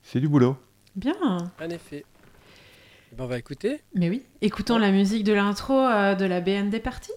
c'est 0.03 0.20
du 0.20 0.29
boulot. 0.29 0.57
Bien. 0.96 1.14
En 1.61 1.68
effet. 1.70 2.05
Ben, 3.16 3.24
on 3.24 3.27
va 3.27 3.38
écouter. 3.38 3.81
Mais 3.94 4.09
oui. 4.09 4.22
Écoutons 4.42 4.79
la 4.79 4.90
musique 4.90 5.24
de 5.24 5.33
l'intro 5.33 5.74
euh, 5.74 6.14
de 6.14 6.24
la 6.24 6.40
BND 6.40 6.81
partie. 6.83 7.12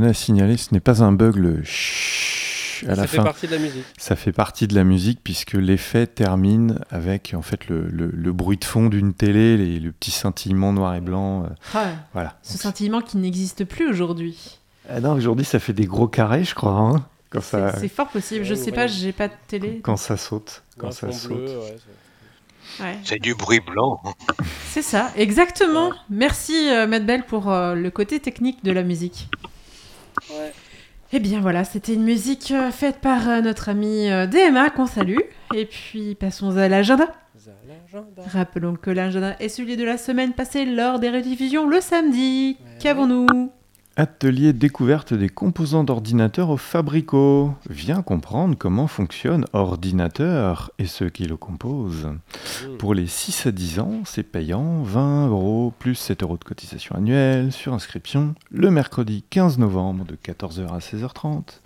Tenais 0.00 0.10
à 0.10 0.14
signaler, 0.14 0.56
ce 0.56 0.72
n'est 0.72 0.80
pas 0.80 1.02
un 1.02 1.12
bug 1.12 1.36
le 1.36 1.62
chut 1.64 2.86
à 2.88 2.94
ça 2.94 3.02
la 3.02 3.06
fait 3.06 3.18
fin. 3.18 3.24
partie 3.24 3.46
de 3.46 3.52
la 3.52 3.58
musique. 3.58 3.84
Ça 3.98 4.16
fait 4.16 4.32
partie 4.32 4.66
de 4.66 4.74
la 4.74 4.84
musique 4.84 5.20
puisque 5.22 5.52
l'effet 5.52 6.06
termine 6.06 6.78
avec 6.90 7.34
en 7.36 7.42
fait 7.42 7.68
le, 7.68 7.86
le- 7.88 8.10
le 8.10 8.32
bruit 8.32 8.56
de 8.56 8.64
fond 8.64 8.86
d'une 8.86 9.12
télé, 9.12 9.56
les- 9.58 9.78
le 9.80 9.92
petit 9.92 10.10
scintillement 10.10 10.72
noir 10.72 10.94
et 10.94 11.00
blanc. 11.02 11.44
euh, 11.44 11.48
Ah, 11.74 11.88
voilà. 12.14 12.38
ce 12.42 12.56
scintillement 12.56 13.02
qui 13.02 13.18
n'existe 13.18 13.64
plus 13.66 13.88
aujourd'hui. 13.90 14.58
Ah 14.88 15.00
non, 15.00 15.12
aujourd'hui 15.12 15.44
ça 15.44 15.58
fait 15.58 15.74
des 15.74 15.84
gros 15.86 16.08
carrés, 16.08 16.44
je 16.44 16.54
crois, 16.54 16.72
hein, 16.72 17.06
quand 17.28 17.42
C'est 17.42 17.58
ça, 17.58 17.78
c'est 17.78 17.88
fort 17.88 18.08
possible. 18.08 18.44
Je 18.44 18.54
Ouais, 18.54 18.58
sais 18.58 18.70
ouais. 18.70 18.76
pas, 18.76 18.86
j'ai 18.86 19.12
pas 19.12 19.28
de 19.28 19.34
télé. 19.46 19.80
quand 19.82 19.96
ça 19.98 20.16
saute, 20.16 20.62
quand 20.78 20.90
ça 20.90 21.12
saute. 21.12 21.32
bleu, 21.36 21.58
ouais, 21.58 21.76
c'est- 21.76 22.82
Ouais. 22.84 22.96
C'est 23.04 23.18
du 23.18 23.34
bruit 23.34 23.60
blanc. 23.60 24.00
C'est 24.68 24.82
ça, 24.82 25.10
exactement. 25.16 25.90
Merci 26.08 26.54
euh, 26.70 26.86
Matt 26.86 27.04
Bell 27.04 27.24
pour 27.24 27.50
euh, 27.50 27.74
le 27.74 27.90
côté 27.90 28.20
technique 28.20 28.64
de 28.64 28.70
la 28.70 28.84
musique. 28.84 29.28
Ouais. 30.30 30.52
Eh 31.12 31.18
bien 31.18 31.40
voilà, 31.40 31.64
c'était 31.64 31.94
une 31.94 32.04
musique 32.04 32.52
euh, 32.52 32.70
faite 32.70 32.98
par 32.98 33.28
euh, 33.28 33.40
notre 33.40 33.68
ami 33.68 34.08
euh, 34.08 34.26
DMA 34.26 34.70
qu'on 34.70 34.86
salue. 34.86 35.18
Et 35.54 35.66
puis 35.66 36.14
passons 36.14 36.56
à 36.56 36.68
l'agenda. 36.68 37.08
Rappelons 38.32 38.76
que 38.76 38.90
l'agenda 38.90 39.34
est 39.40 39.48
celui 39.48 39.76
de 39.76 39.84
la 39.84 39.96
semaine 39.96 40.34
passée 40.34 40.64
lors 40.64 41.00
des 41.00 41.10
rediffusions 41.10 41.66
le 41.66 41.80
samedi. 41.80 42.58
Qu'avons-nous? 42.78 43.50
Atelier 44.00 44.54
découverte 44.54 45.12
des 45.12 45.28
composants 45.28 45.84
d'ordinateur 45.84 46.48
au 46.48 46.56
Fabrico. 46.56 47.52
Viens 47.68 48.00
comprendre 48.00 48.56
comment 48.58 48.86
fonctionne 48.86 49.44
ordinateur 49.52 50.70
et 50.78 50.86
ceux 50.86 51.10
qui 51.10 51.24
le 51.26 51.36
composent. 51.36 52.06
Mmh. 52.06 52.76
Pour 52.78 52.94
les 52.94 53.06
6 53.06 53.44
à 53.48 53.52
10 53.52 53.78
ans, 53.80 54.00
c'est 54.06 54.22
payant, 54.22 54.82
20 54.84 55.28
euros 55.28 55.74
plus 55.78 55.96
7 55.96 56.22
euros 56.22 56.38
de 56.38 56.44
cotisation 56.44 56.94
annuelle 56.94 57.52
sur 57.52 57.74
inscription 57.74 58.34
le 58.50 58.70
mercredi 58.70 59.22
15 59.28 59.58
novembre 59.58 60.06
de 60.06 60.16
14h 60.16 60.68
à 60.72 60.78
16h30 60.78 61.60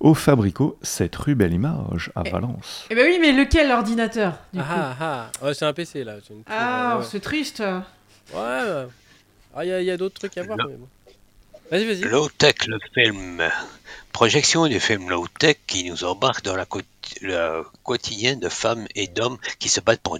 au 0.00 0.12
Fabrico, 0.12 0.76
7 0.82 1.16
rue 1.16 1.34
Belle 1.34 1.54
Image 1.54 2.12
à 2.14 2.24
Eh. 2.26 2.30
Valence. 2.30 2.84
Eh 2.90 2.94
ben 2.94 3.06
oui, 3.10 3.16
mais 3.22 3.32
lequel 3.32 3.70
ordinateur 3.72 4.34
du 4.52 4.60
coup 4.60 4.66
Ah 4.68 4.96
ah, 5.00 5.30
ah. 5.40 5.46
Ouais, 5.46 5.54
c'est 5.54 5.64
un 5.64 5.72
PC 5.72 6.04
là. 6.04 6.16
une- 6.28 6.42
Ah, 6.46 6.98
ouais, 6.98 7.04
c'est 7.10 7.20
triste. 7.20 7.60
ouais. 7.60 8.86
Ah, 9.56 9.64
il 9.64 9.82
y 9.84 9.90
a, 9.90 9.96
d'autres 9.96 10.14
trucs 10.20 10.36
à 10.38 10.42
voir. 10.44 10.58
Là. 10.58 10.64
mais 10.68 10.76
bon. 10.76 10.86
Vas-y, 11.70 11.84
vas-y. 11.86 12.00
Low 12.00 12.28
Tech, 12.28 12.54
le 12.66 12.78
film. 12.94 13.42
Projection 14.12 14.66
du 14.66 14.80
film 14.80 15.08
Low 15.08 15.26
Tech 15.38 15.56
qui 15.68 15.84
nous 15.88 16.02
embarque 16.04 16.42
dans 16.42 16.56
la 16.56 16.66
co- 16.66 16.80
le 17.22 17.62
quotidien 17.84 18.34
de 18.36 18.48
femmes 18.48 18.86
et 18.96 19.06
d'hommes 19.06 19.38
qui 19.60 19.68
se 19.68 19.80
battent 19.80 20.00
pour 20.00 20.18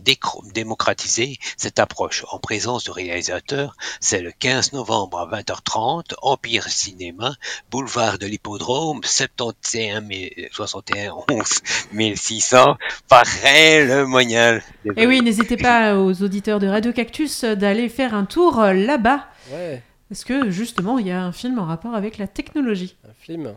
démocratiser 0.54 1.38
cette 1.56 1.80
approche. 1.80 2.24
En 2.30 2.38
présence 2.38 2.84
du 2.84 2.92
réalisateur, 2.92 3.76
c'est 4.00 4.20
le 4.20 4.30
15 4.30 4.72
novembre 4.74 5.18
à 5.18 5.26
20h30, 5.40 6.14
Empire 6.22 6.68
Cinéma, 6.68 7.34
boulevard 7.70 8.18
de 8.18 8.26
l'Hippodrome, 8.26 9.00
71 9.02 10.30
71 10.52 11.44
1600, 11.92 12.76
Paris, 13.08 13.86
le 13.86 14.04
Monial. 14.06 14.62
Et 14.96 15.06
oui, 15.06 15.20
n'hésitez 15.20 15.56
pas 15.56 15.96
aux 15.96 16.22
auditeurs 16.22 16.60
de 16.60 16.68
Radio 16.68 16.92
Cactus 16.92 17.42
d'aller 17.44 17.88
faire 17.88 18.14
un 18.14 18.24
tour 18.24 18.60
euh, 18.60 18.72
là-bas. 18.72 19.26
Ouais, 19.50 19.82
Parce 20.10 20.24
que 20.24 20.50
justement, 20.50 20.98
il 20.98 21.06
y 21.06 21.10
a 21.12 21.22
un 21.22 21.32
film 21.32 21.58
en 21.58 21.64
rapport 21.64 21.94
avec 21.94 22.18
la 22.18 22.26
technologie? 22.26 22.96
un 23.08 23.12
film 23.18 23.54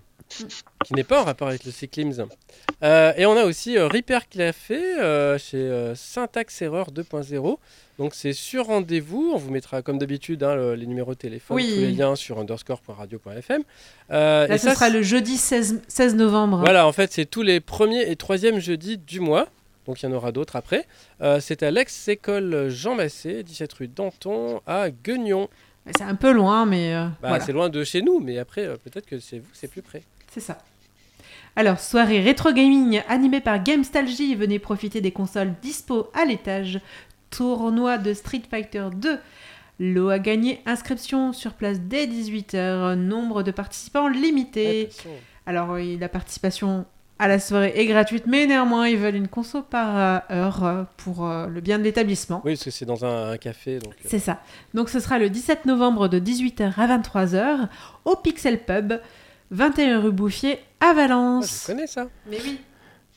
qui 0.85 0.93
n'est 0.95 1.03
pas 1.03 1.21
en 1.21 1.25
rapport 1.25 1.47
avec 1.47 1.63
le 1.65 1.71
cyclisme. 1.71 2.25
Euh, 2.83 3.11
et 3.17 3.25
on 3.25 3.35
a 3.37 3.43
aussi 3.43 3.77
euh, 3.77 3.87
Repair 3.87 4.27
qui 4.29 4.37
l'a 4.39 4.53
fait 4.53 4.99
euh, 4.99 5.37
chez 5.37 5.57
euh, 5.57 5.93
Syntax 5.95 6.61
Erreur 6.61 6.91
2.0. 6.91 7.57
Donc 7.99 8.15
c'est 8.15 8.33
sur 8.33 8.67
rendez-vous. 8.67 9.31
On 9.33 9.37
vous 9.37 9.51
mettra 9.51 9.81
comme 9.83 9.97
d'habitude 9.99 10.41
hein, 10.43 10.55
le- 10.55 10.75
les 10.75 10.85
numéros 10.87 11.13
de 11.13 11.19
téléphone, 11.19 11.55
Oui. 11.57 11.69
tous 11.73 11.79
les 11.81 11.91
liens 11.91 12.15
sur 12.15 12.39
underscore.radio.fm. 12.39 13.63
Là, 14.09 14.45
et 14.47 14.57
ce 14.57 14.65
ça, 14.69 14.73
sera 14.75 14.89
le 14.89 15.01
jeudi 15.03 15.37
16, 15.37 15.81
16 15.87 16.15
novembre. 16.15 16.59
Voilà, 16.59 16.87
en 16.87 16.91
fait, 16.91 17.11
c'est 17.11 17.25
tous 17.25 17.43
les 17.43 17.59
premiers 17.59 18.09
et 18.09 18.15
troisièmes 18.15 18.59
jeudis 18.59 18.97
du 18.97 19.19
mois. 19.19 19.47
Donc 19.85 20.01
il 20.01 20.05
y 20.05 20.09
en 20.09 20.13
aura 20.13 20.31
d'autres 20.31 20.55
après. 20.55 20.87
C'est 21.41 21.61
à 21.61 21.69
l'ex-école 21.69 22.69
Jean 22.69 22.95
Massé, 22.95 23.43
17 23.43 23.73
rue 23.73 23.87
Danton, 23.87 24.61
à 24.65 24.89
Guignon. 24.89 25.49
C'est 25.91 26.03
un 26.03 26.15
peu 26.15 26.31
loin, 26.31 26.65
mais 26.65 26.95
euh, 26.95 27.05
Bah, 27.21 27.29
voilà, 27.29 27.43
C'est 27.43 27.51
loin 27.51 27.69
de 27.69 27.83
chez 27.83 28.01
nous, 28.01 28.19
mais 28.19 28.37
après, 28.37 28.65
euh, 28.65 28.77
peut-être 28.77 29.05
que 29.05 29.19
c'est 29.19 29.39
vous, 29.39 29.49
c'est 29.53 29.67
plus 29.69 29.81
près. 29.81 30.03
c'est 30.31 30.39
ça. 30.39 30.57
Alors, 31.55 31.79
soirée 31.79 32.19
rétro 32.21 32.51
gaming 32.51 33.01
animée 33.07 33.41
par 33.41 33.61
Gamestalgie. 33.61 34.33
Venez 34.35 34.57
profiter 34.59 35.01
des 35.01 35.11
consoles 35.11 35.53
dispo 35.61 36.09
à 36.13 36.25
l'étage. 36.25 36.79
Tournoi 37.29 37.97
de 37.99 38.13
Street 38.13 38.41
Fighter 38.49 38.87
2. 38.95 39.19
Lot 39.79 40.09
à 40.09 40.19
gagner. 40.19 40.61
Inscription 40.65 41.31
sur 41.33 41.53
place 41.53 41.79
dès 41.79 42.07
18h. 42.07 42.93
Nombre 42.95 43.43
de 43.43 43.51
participants 43.51 44.07
limité. 44.07 44.83
Attention. 44.85 45.09
Alors 45.45 45.69
oui, 45.71 45.97
la 45.99 46.09
participation 46.09 46.85
à 47.19 47.27
la 47.27 47.39
soirée 47.39 47.73
est 47.75 47.85
gratuite, 47.85 48.25
mais 48.27 48.47
néanmoins 48.47 48.87
ils 48.87 48.97
veulent 48.97 49.15
une 49.15 49.27
conso 49.27 49.61
par 49.61 49.97
euh, 49.97 50.35
heure 50.35 50.63
euh, 50.63 50.83
pour 50.97 51.27
euh, 51.27 51.47
le 51.47 51.61
bien 51.61 51.77
de 51.79 51.83
l'établissement. 51.83 52.41
Oui, 52.43 52.53
parce 52.53 52.63
que 52.65 52.71
c'est 52.71 52.85
dans 52.85 53.05
un, 53.05 53.31
un 53.31 53.37
café. 53.37 53.77
Euh, 53.77 53.89
C'est 54.05 54.19
ça. 54.19 54.39
Donc 54.73 54.89
ce 54.89 54.99
sera 54.99 55.19
le 55.19 55.29
17 55.29 55.65
novembre 55.65 56.07
de 56.07 56.19
18h 56.19 56.73
à 56.77 56.97
23h 56.97 57.67
au 58.05 58.15
Pixel 58.15 58.59
Pub, 58.63 58.93
21 59.51 60.01
rue 60.01 60.11
Bouffier 60.11 60.53
à 60.79 60.87
ah, 60.89 60.93
Valence. 60.93 61.61
je 61.61 61.71
connais 61.71 61.87
ça. 61.87 62.07
mais 62.29 62.37
oui. 62.43 62.59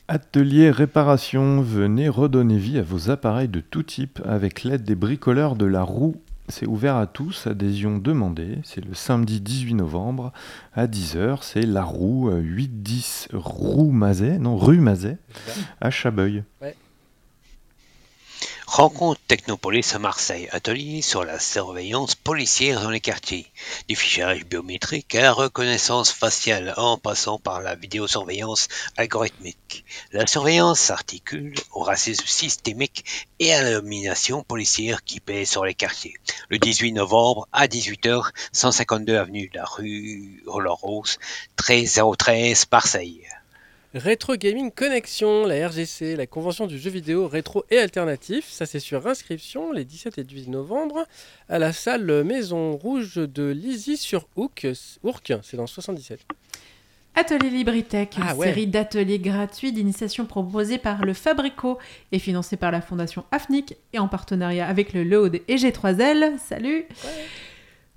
Atelier 0.09 0.71
réparation, 0.71 1.61
venez 1.63 2.09
redonner 2.09 2.59
vie 2.59 2.79
à 2.79 2.83
vos 2.83 3.11
appareils 3.11 3.49
de 3.49 3.59
tout 3.59 3.83
type 3.83 4.21
avec 4.25 4.63
l'aide 4.63 4.85
des 4.85 4.95
bricoleurs 4.95 5.57
de 5.57 5.67
la 5.67 5.83
roue. 5.83 6.15
C'est 6.49 6.67
ouvert 6.67 6.97
à 6.97 7.07
tous, 7.07 7.47
adhésion 7.47 7.99
demandée. 7.99 8.59
C'est 8.63 8.85
le 8.85 8.95
samedi 8.95 9.41
18 9.41 9.75
novembre 9.75 10.33
à 10.75 10.87
10h. 10.87 11.39
C'est 11.43 11.67
la 11.67 11.83
roue 11.83 12.31
euh, 12.31 12.39
810 12.39 13.29
rue 13.33 13.91
Mazet, 13.91 14.39
non, 14.39 14.57
rue 14.57 14.79
Mazet 14.79 15.19
à 15.81 15.91
Chabeuil. 15.91 16.45
Rencontre 18.67 19.21
Technopolis 19.29 19.95
à 19.95 20.01
Marseille, 20.01 20.49
atelier 20.51 21.01
sur 21.01 21.25
la 21.25 21.39
surveillance 21.39 22.17
policière 22.17 22.83
dans 22.83 22.91
les 22.91 23.01
quartiers, 23.01 23.47
du 23.89 23.95
fichage 23.95 24.45
biométrique 24.45 25.15
à 25.15 25.23
la 25.23 25.33
reconnaissance 25.33 26.11
faciale 26.11 26.75
en 26.77 26.99
passant 26.99 27.39
par 27.39 27.61
la 27.61 27.77
vidéosurveillance 27.77 28.67
algorithmique. 28.97 29.85
La 30.11 30.27
surveillance 30.27 30.81
s'articule 30.81 31.55
au 31.73 31.85
racisme 31.85 32.27
systémique 32.27 33.05
et 33.39 33.55
à 33.55 33.63
la 33.63 33.81
policière 34.47 35.05
qui 35.05 35.21
pèse 35.21 35.49
sur 35.49 35.65
les 35.65 35.75
quartiers. 35.75 36.15
Le 36.51 36.59
18 36.59 36.93
novembre 36.93 37.49
à 37.53 37.69
18h, 37.69 38.31
152 38.53 39.17
avenue 39.17 39.49
de 39.49 39.59
la 39.59 39.65
rue 39.65 40.43
Roland-Rose, 40.47 41.19
13013 41.55 42.67
Marseille. 42.71 43.23
Rétro 43.97 44.37
Gaming 44.37 44.71
Connexion, 44.71 45.47
la 45.47 45.69
RGC, 45.69 46.17
la 46.17 46.27
convention 46.27 46.67
du 46.67 46.79
jeu 46.79 46.91
vidéo 46.91 47.27
rétro 47.29 47.65
et 47.71 47.79
alternatif. 47.79 48.47
Ça, 48.51 48.67
c'est 48.67 48.79
sur 48.79 49.07
inscription 49.07 49.73
les 49.73 49.87
17 49.87 50.19
et 50.19 50.25
18 50.25 50.51
novembre 50.51 51.07
à 51.49 51.59
la 51.59 51.73
salle 51.73 52.23
Maison 52.25 52.77
Rouge 52.77 53.15
de 53.17 53.45
Lizy 53.47 53.97
sur. 53.97 54.29
Ourcq, 54.37 54.67
c'est 55.43 55.57
dans 55.57 55.67
77. 55.67 56.21
Atelier 57.15 57.49
Libritech, 57.49 58.19
une 58.19 58.25
Ah 58.27 58.35
ouais. 58.37 58.49
série 58.49 58.67
d'ateliers 58.67 59.19
gratuits 59.19 59.73
d'initiation 59.73 60.27
proposés 60.27 60.77
par 60.77 61.07
le 61.07 61.15
Fabrico 61.15 61.79
et 62.13 62.19
financés 62.19 62.59
par 62.59 62.71
la 62.71 62.83
fondation 62.83 63.25
AFNIC 63.33 63.77
et 63.95 63.99
en 63.99 64.09
partenariat 64.09 64.69
avec 64.69 64.93
le 64.93 65.05
Load 65.05 65.41
et 65.49 65.57
G3L. 65.57 66.37
Salut 66.39 66.85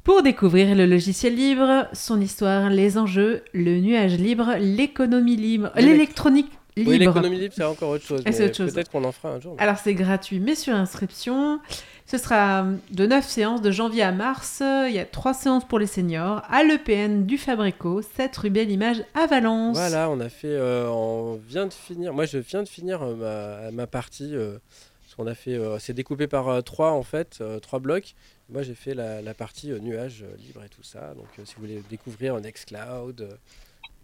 Pour 0.10 0.24
découvrir 0.24 0.74
le 0.74 0.88
logiciel 0.88 1.36
libre, 1.36 1.86
son 1.94 2.20
histoire, 2.20 2.72
les 2.72 2.98
enjeux, 2.98 3.44
le 3.54 3.80
nuage 3.80 4.16
libre, 4.18 4.56
l'économie 4.60 5.36
libre, 5.36 5.70
L'élect- 5.76 5.92
l'électronique 5.92 6.52
libre. 6.76 6.90
Oui, 6.90 6.98
l'économie 6.98 7.38
libre, 7.38 7.54
c'est 7.56 7.64
encore 7.64 7.90
autre 7.92 8.04
chose. 8.08 8.24
Peut-être 8.24 8.90
qu'on 8.90 9.04
en 9.04 9.12
fera 9.12 9.34
un 9.34 9.40
jour. 9.40 9.54
mais- 9.56 9.62
Alors 9.62 9.78
c'est 9.78 9.94
gratuit, 9.94 10.40
mais 10.40 10.56
sur 10.56 10.74
inscription. 10.74 11.60
Ce 12.08 12.18
sera 12.18 12.66
de 12.90 13.06
9 13.06 13.24
séances 13.30 13.62
de 13.62 13.70
janvier 13.70 14.02
à 14.02 14.12
mars. 14.12 14.64
Il 14.88 14.96
y 14.96 14.98
a 14.98 15.06
3 15.06 15.36
séances 15.36 15.68
pour 15.68 15.78
les 15.78 15.86
seniors 15.86 16.42
à 16.50 16.64
l'EPN 16.64 17.28
du 17.28 17.38
Fabrico, 17.38 18.02
7 18.02 18.36
rue 18.36 18.50
Belle 18.50 18.72
Image 18.72 19.04
à 19.14 19.28
Valence. 19.28 19.78
Voilà, 19.78 20.10
on 20.10 20.20
a 20.22 20.30
fait, 20.30 20.48
euh, 20.48 20.88
on 20.90 21.40
vient 21.48 21.68
de 21.68 21.74
finir. 21.74 22.16
Moi, 22.16 22.26
je 22.26 22.40
viens 22.40 22.64
de 22.64 22.68
finir 22.68 23.04
euh, 23.04 23.62
ma, 23.68 23.72
ma 23.72 23.86
partie. 23.86 24.32
euh, 24.34 24.58
parce 25.04 25.14
qu'on 25.16 25.28
a 25.28 25.36
fait, 25.36 25.54
euh, 25.54 25.78
c'est 25.78 25.94
découpé 25.94 26.26
par 26.26 26.50
euh, 26.50 26.62
trois 26.62 26.94
en 26.94 27.04
fait, 27.04 27.38
euh, 27.42 27.60
trois 27.60 27.78
blocs. 27.78 28.16
Moi, 28.50 28.64
j'ai 28.64 28.74
fait 28.76 28.94
la, 28.94 29.22
la 29.22 29.34
partie 29.34 29.72
euh, 29.72 29.80
nuage 29.80 30.24
euh, 30.24 30.36
libre 30.46 30.64
et 30.64 30.70
tout 30.70 30.84
ça. 30.84 31.14
Donc, 31.16 31.28
euh, 31.38 31.44
si 31.46 31.54
vous 31.56 31.62
voulez 31.62 31.84
découvrir 31.90 32.40
Nextcloud, 32.40 33.22
euh, 33.22 33.30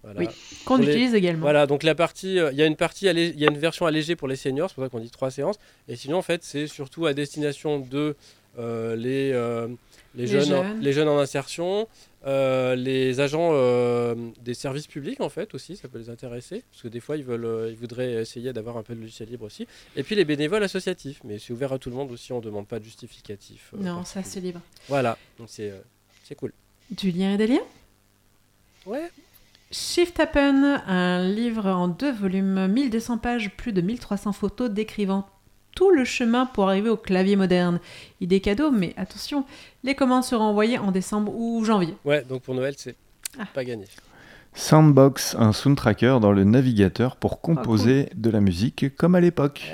voilà. 0.04 0.20
Oui. 0.20 0.28
Qu'on 0.66 0.78
les- 0.78 0.88
utilise 0.90 1.16
également. 1.16 1.42
Voilà, 1.42 1.66
donc 1.66 1.82
la 1.82 1.96
partie, 1.96 2.38
euh, 2.40 2.52
il 2.52 2.58
y 2.58 2.62
a 2.62 2.68
une 2.68 2.76
partie, 2.76 3.08
allé- 3.08 3.30
il 3.34 3.40
y 3.40 3.48
a 3.48 3.50
une 3.50 3.58
version 3.58 3.88
allégée 3.88 4.16
pour 4.16 4.28
les 4.28 4.36
seniors, 4.36 4.70
c'est 4.70 4.76
pour 4.76 4.84
ça 4.84 4.90
qu'on 4.90 5.00
dit 5.00 5.10
trois 5.10 5.32
séances. 5.32 5.58
Et 5.88 5.96
sinon, 5.96 6.18
en 6.18 6.22
fait, 6.22 6.44
c'est 6.44 6.68
surtout 6.68 7.08
à 7.08 7.14
destination 7.14 7.80
de 7.80 8.16
euh, 8.60 8.96
les, 8.96 9.32
euh, 9.34 9.68
les, 10.14 10.24
Les 10.24 10.28
jeunes, 10.28 10.54
en- 10.54 10.64
jeunes. 10.64 10.80
les 10.80 10.94
jeunes 10.94 11.08
en 11.10 11.18
insertion, 11.18 11.88
euh, 12.26 12.76
les 12.76 13.20
agents 13.20 13.52
euh, 13.54 14.16
des 14.42 14.54
services 14.54 14.88
publics, 14.88 15.22
en 15.22 15.30
fait, 15.30 15.54
aussi, 15.54 15.76
ça 15.76 15.88
peut 15.88 16.00
les 16.00 16.10
intéresser. 16.10 16.64
Parce 16.72 16.84
que 16.84 16.88
des 16.88 17.00
fois, 17.00 17.18
ils, 17.18 17.24
veulent, 17.24 17.46
euh, 17.46 17.70
ils 17.70 17.78
voudraient 17.78 18.14
essayer 18.14 18.52
d'avoir 18.54 18.78
un 18.78 18.84
peu 18.84 18.96
de 18.96 19.02
logiciel 19.02 19.30
libre 19.30 19.46
aussi. 19.46 19.68
Et 19.96 20.04
puis 20.04 20.16
les 20.16 20.26
bénévoles 20.26 20.64
associatifs, 20.64 21.22
mais 21.24 21.40
c'est 21.40 21.54
ouvert 21.54 21.74
à 21.74 21.80
tout 21.80 21.90
le 21.90 21.96
monde 21.96 22.12
aussi, 22.12 22.34
on 22.34 22.40
ne 22.40 22.46
demande 22.46 22.68
pas 22.68 22.80
de 22.80 22.86
justificatif. 22.86 23.72
non, 23.78 24.04
ça 24.04 24.24
c'est 24.24 24.40
libre. 24.40 24.62
Voilà, 24.88 25.18
donc 25.38 25.48
c'est 25.50 25.74
c'est 26.24 26.36
cool. 26.36 26.52
Du 26.90 27.12
lien 27.12 27.34
et 27.34 27.38
des 27.38 27.48
liens? 27.48 27.64
Ouais, 28.86 29.10
Shift 29.72 30.20
Happen, 30.20 30.82
un 30.88 31.28
livre 31.28 31.68
en 31.68 31.88
deux 31.88 32.12
volumes, 32.12 32.68
1200 32.68 33.18
pages, 33.18 33.52
plus 33.58 33.74
de 33.74 33.82
1300 33.82 34.32
photos 34.32 34.70
décrivant 34.70 35.28
tout 35.76 35.92
le 35.92 36.04
chemin 36.06 36.46
pour 36.48 36.68
arriver 36.70 36.90
au 36.90 36.98
clavier 36.98 37.36
moderne. 37.36 37.80
Idée 38.22 38.40
cadeau, 38.42 38.72
mais 38.72 38.94
attention, 38.98 39.46
les 39.84 39.94
commandes 39.94 40.24
seront 40.24 40.46
envoyées 40.46 40.78
en 40.80 40.92
décembre 40.92 41.32
ou 41.36 41.64
janvier. 41.64 41.94
ouais, 42.06 42.24
donc 42.24 42.42
pour 42.42 42.56
Noël, 42.56 42.74
c'est 42.78 42.96
Ah. 43.38 43.46
pas 43.54 43.64
gagné. 43.64 43.86
Soundbox, 44.54 45.36
un 45.38 45.52
soundtracker 45.52 46.20
dans 46.22 46.32
le 46.32 46.46
navigateur 46.46 47.18
pour 47.18 47.42
composer 47.42 48.10
de 48.16 48.30
la 48.30 48.40
musique 48.40 48.96
comme 48.96 49.14
à 49.16 49.20
l'époque. 49.20 49.70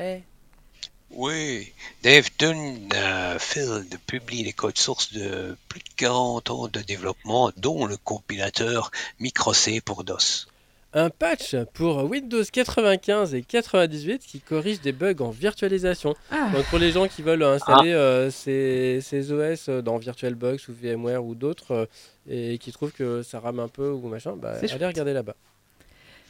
Oui, 1.13 1.71
Dave 2.03 2.29
Dunfield 2.39 3.97
publie 4.07 4.43
les 4.43 4.53
codes 4.53 4.77
sources 4.77 5.11
de 5.13 5.55
plus 5.67 5.81
de 5.81 5.89
40 5.97 6.49
ans 6.49 6.67
de 6.67 6.79
développement, 6.79 7.51
dont 7.57 7.85
le 7.85 7.97
compilateur 7.97 8.91
Micro-C 9.19 9.81
pour 9.81 10.03
DOS. 10.03 10.47
Un 10.93 11.09
patch 11.09 11.55
pour 11.73 12.03
Windows 12.03 12.43
95 12.43 13.33
et 13.33 13.43
98 13.43 14.19
qui 14.25 14.41
corrige 14.41 14.81
des 14.81 14.91
bugs 14.91 15.15
en 15.21 15.29
virtualisation. 15.29 16.15
Ah, 16.31 16.49
Donc 16.53 16.65
pour 16.65 16.79
les 16.79 16.91
gens 16.91 17.07
qui 17.07 17.21
veulent 17.21 17.43
installer 17.43 17.93
euh, 17.93 18.29
ces, 18.29 18.99
ces 19.01 19.31
OS 19.31 19.69
dans 19.69 19.97
VirtualBox 19.97 20.67
ou 20.67 20.73
VMware 20.73 21.23
ou 21.23 21.33
d'autres 21.33 21.71
euh, 21.73 21.85
et 22.29 22.57
qui 22.57 22.73
trouvent 22.73 22.91
que 22.91 23.23
ça 23.23 23.39
rame 23.39 23.59
un 23.61 23.69
peu 23.69 23.89
ou 23.89 24.05
machin, 24.09 24.33
bah, 24.35 24.55
allez 24.57 24.67
chouette. 24.67 24.83
regarder 24.83 25.13
là-bas. 25.13 25.35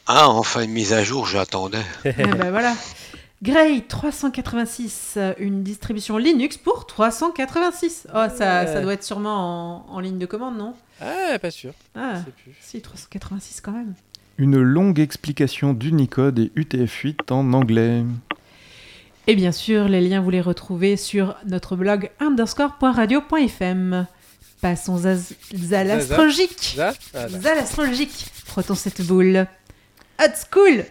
Ah, 0.06 0.28
enfin 0.28 0.62
une 0.62 0.70
mise 0.72 0.92
à 0.92 1.02
jour, 1.02 1.26
j'attendais. 1.26 1.78
ah 2.04 2.10
bah 2.36 2.50
voilà. 2.52 2.74
Grey 3.42 3.80
386, 3.88 5.14
euh, 5.16 5.34
une 5.38 5.64
distribution 5.64 6.16
Linux 6.18 6.56
pour 6.56 6.86
386. 6.86 8.06
Oh, 8.08 8.12
ça, 8.12 8.24
Ouais. 8.28 8.66
ça 8.68 8.80
doit 8.80 8.92
être 8.94 9.02
sûrement 9.02 9.86
en, 9.90 9.94
en 9.96 9.98
ligne 10.00 10.18
de 10.18 10.26
commande, 10.26 10.56
non? 10.56 10.74
Ah, 11.00 11.36
pas 11.40 11.50
sûr. 11.50 11.72
Ah, 11.96 12.14
je 12.14 12.24
sais 12.26 12.30
plus. 12.44 12.54
si, 12.60 12.80
386 12.80 13.60
quand 13.60 13.72
même. 13.72 13.94
Une 14.42 14.60
longue 14.60 14.98
explication 14.98 15.72
d'Unicode 15.72 16.40
et 16.40 16.50
UTF-8 16.56 17.32
en 17.32 17.52
anglais. 17.52 18.02
Et 19.28 19.36
bien 19.36 19.52
sûr, 19.52 19.86
les 19.86 20.00
liens 20.00 20.20
vous 20.20 20.30
les 20.30 20.40
retrouvez 20.40 20.96
sur 20.96 21.36
notre 21.46 21.76
blog 21.76 22.10
underscore.radio.fm. 22.18 24.08
Passons 24.60 25.06
à, 25.06 25.10
à 25.12 25.84
l'astrologique. 25.84 26.76
À 26.76 26.92
l'astrologique. 27.54 28.32
Frottons 28.44 28.74
cette 28.74 29.06
boule. 29.06 29.46
Hot 30.20 30.34
school. 30.50 30.86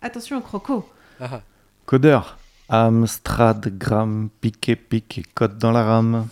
Attention 0.00 0.38
au 0.38 0.40
croco. 0.40 0.84
Ah, 1.20 1.28
ah. 1.34 1.42
Codeur. 1.86 2.36
Amstrad, 2.68 3.78
gramme, 3.78 4.28
piqué, 4.40 4.74
piqué, 4.74 5.22
code 5.36 5.56
dans 5.56 5.70
la 5.70 5.84
rame. 5.84 6.26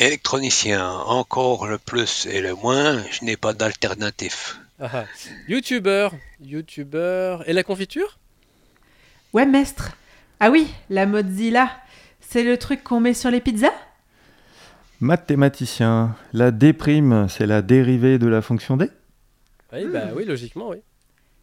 Électronicien, 0.00 0.90
encore 0.90 1.66
le 1.66 1.76
plus 1.76 2.24
et 2.24 2.40
le 2.40 2.54
moins, 2.54 3.04
je 3.10 3.22
n'ai 3.22 3.36
pas 3.36 3.52
d'alternatif. 3.52 4.58
Ah, 4.80 4.88
ah. 4.94 5.04
Youtubeur. 5.46 6.14
Youtubeur. 6.40 7.46
Et 7.46 7.52
la 7.52 7.62
confiture? 7.62 8.18
Ouais, 9.34 9.44
mestre. 9.44 9.92
Ah 10.40 10.50
oui, 10.50 10.72
la 10.88 11.04
Mozilla. 11.04 11.70
C'est 12.18 12.44
le 12.44 12.56
truc 12.56 12.82
qu'on 12.82 12.98
met 13.00 13.12
sur 13.12 13.30
les 13.30 13.42
pizzas? 13.42 13.74
Mathématicien. 15.00 16.16
La 16.32 16.50
déprime, 16.50 17.26
c'est 17.28 17.44
la 17.46 17.60
dérivée 17.60 18.18
de 18.18 18.26
la 18.26 18.40
fonction 18.40 18.78
D? 18.78 18.88
Oui, 19.70 19.84
bah 19.92 20.06
oui, 20.16 20.24
logiquement, 20.24 20.70
oui. 20.70 20.78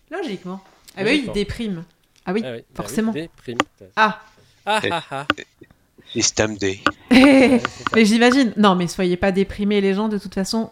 Logiquement. 0.09 0.63
Ah 0.95 1.03
bah 1.03 1.11
oui, 1.11 1.29
déprime. 1.31 1.83
Ah 2.25 2.33
oui, 2.33 2.41
Ah 2.43 2.53
oui, 2.53 2.57
bah 2.57 2.63
forcément. 2.75 3.11
oui, 3.11 3.21
des 3.21 3.29
primes. 3.37 3.59
Ah, 3.95 4.19
Ah, 4.65 4.81
ah, 4.89 5.03
ah. 5.11 5.27
Système 6.17 6.57
D. 6.57 6.79
mais 7.11 7.61
j'imagine. 8.05 8.51
Non, 8.57 8.73
mais 8.75 8.87
soyez 8.87 9.17
pas 9.17 9.31
déprimés, 9.31 9.81
les 9.81 9.93
gens. 9.93 10.07
De 10.07 10.17
toute 10.17 10.33
façon, 10.33 10.71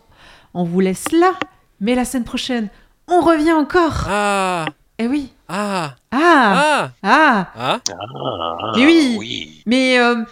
on 0.55 0.63
vous 0.63 0.79
laisse 0.79 1.11
là. 1.11 1.33
Mais 1.79 1.93
la 1.93 2.03
semaine 2.05 2.23
prochaine, 2.23 2.69
on 3.07 3.21
revient 3.21 3.51
encore. 3.53 4.05
Ah, 4.09 4.65
Eh 4.97 5.07
oui. 5.07 5.29
ah, 5.47 5.95
Ah, 6.11 6.89
ah, 6.91 6.91
ah. 7.03 7.47
ah, 7.55 7.79
Ah, 7.87 8.71
Mais 8.75 8.85
oui. 8.85 9.15
oui. 9.19 9.61
Mais 9.67 9.99
euh, 9.99 10.23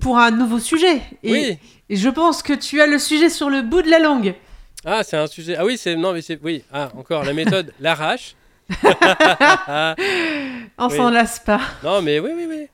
pour 0.00 0.18
un 0.18 0.30
nouveau 0.32 0.58
sujet. 0.58 1.00
Et, 1.22 1.32
oui. 1.32 1.58
et 1.88 1.96
je 1.96 2.08
pense 2.10 2.42
que 2.42 2.52
tu 2.52 2.82
as 2.82 2.86
le 2.86 2.98
sujet 2.98 3.30
sur 3.30 3.48
le 3.48 3.62
bout 3.62 3.80
de 3.80 3.88
la 3.90 4.00
langue. 4.00 4.34
Ah, 4.84 5.02
c'est 5.02 5.16
un 5.16 5.26
sujet. 5.28 5.56
Ah 5.58 5.64
oui, 5.64 5.78
c'est 5.78 5.96
non, 5.96 6.12
mais 6.12 6.20
c'est 6.20 6.38
oui. 6.42 6.62
Ah, 6.72 6.90
encore 6.98 7.24
la 7.24 7.32
méthode 7.32 7.72
l'arrache. 7.80 8.34
On 10.78 10.88
Oui. 10.88 10.96
s'en 10.96 11.08
lasse 11.10 11.40
pas. 11.40 11.60
non, 11.82 12.02
mais 12.02 12.18
oui, 12.20 12.30
oui, 12.36 12.46
oui. 12.48 12.66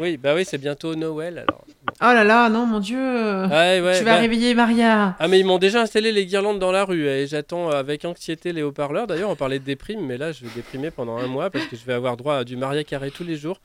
Oui, 0.00 0.16
bah 0.16 0.32
oui, 0.34 0.44
c'est 0.46 0.58
bientôt 0.58 0.94
Noël 0.94 1.38
alors. 1.46 1.64
Oh 2.02 2.14
là 2.14 2.24
là, 2.24 2.48
non, 2.48 2.64
mon 2.64 2.80
Dieu. 2.80 2.96
Ouais, 2.98 3.80
ouais. 3.80 3.98
tu 3.98 4.04
vas 4.04 4.14
bah- 4.14 4.20
réveiller 4.20 4.54
Maria. 4.54 5.14
Ah, 5.18 5.28
mais 5.28 5.38
ils 5.38 5.44
m'ont 5.44 5.58
déjà 5.58 5.82
installé 5.82 6.10
les 6.12 6.24
guirlandes 6.24 6.58
dans 6.58 6.72
la 6.72 6.84
rue 6.84 7.06
et 7.06 7.26
j'attends 7.26 7.68
avec 7.68 8.04
anxiété 8.06 8.52
les 8.54 8.62
haut-parleurs. 8.62 9.06
D'ailleurs, 9.06 9.28
on 9.28 9.36
parlait 9.36 9.58
de 9.58 9.64
déprime, 9.64 10.00
mais 10.06 10.16
là, 10.16 10.32
je 10.32 10.42
vais 10.44 10.50
déprimer 10.56 10.90
pendant 10.90 11.18
un 11.18 11.26
mois 11.26 11.50
parce 11.50 11.66
que 11.66 11.76
je 11.76 11.84
vais 11.84 11.92
avoir 11.92 12.16
droit 12.16 12.36
à 12.36 12.44
du 12.44 12.56
Maria 12.56 12.82
Carré 12.84 13.10
tous 13.10 13.24
les 13.24 13.36
jours. 13.36 13.60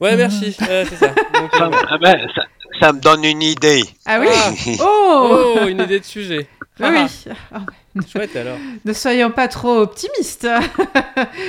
Ouais, 0.00 0.16
merci. 0.16 0.56
Euh, 0.68 0.84
c'est 0.88 0.96
ça. 0.96 1.08
Donc, 1.08 1.54
euh, 1.54 1.58
Ah, 1.60 1.68
ouais. 1.68 1.76
ah 1.90 1.98
ben, 2.00 2.28
ça, 2.34 2.42
ça 2.80 2.92
me 2.92 3.00
donne 3.00 3.24
une 3.24 3.42
idée. 3.42 3.82
Ah 4.06 4.18
oui 4.20 4.28
Ah. 4.32 4.50
Oh, 4.80 5.56
Oh, 5.62 5.66
une 5.68 5.82
idée 5.82 6.00
de 6.00 6.04
sujet. 6.04 6.46
Oui, 6.80 6.86
oui. 6.90 7.32
Ah, 7.52 7.60
Chouette 8.10 8.36
alors. 8.36 8.58
Ne 8.84 8.92
soyons 8.92 9.30
pas 9.30 9.48
trop 9.48 9.78
optimistes. 9.80 10.46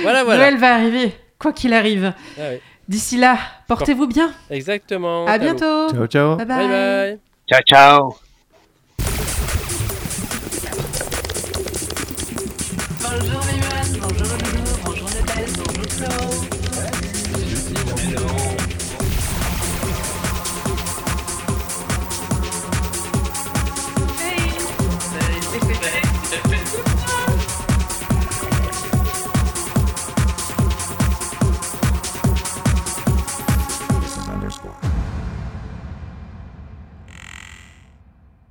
Voilà, 0.02 0.24
voilà. 0.24 0.38
Noël 0.40 0.56
va 0.58 0.74
arriver, 0.74 1.12
quoi 1.38 1.52
qu'il 1.52 1.72
arrive. 1.74 2.12
Ah 2.38 2.42
oui. 2.52 2.58
D'ici 2.88 3.18
là, 3.18 3.36
portez-vous 3.66 4.06
bien. 4.06 4.32
Exactement. 4.48 5.26
À 5.26 5.36
bientôt. 5.36 5.90
Ciao, 5.90 6.06
ciao. 6.06 6.36
Bye 6.36 6.46
Bye 6.46 6.68
bye. 6.68 7.18
Ciao, 7.46 7.60
ciao. 7.66 8.16
Bonjour 13.02 13.47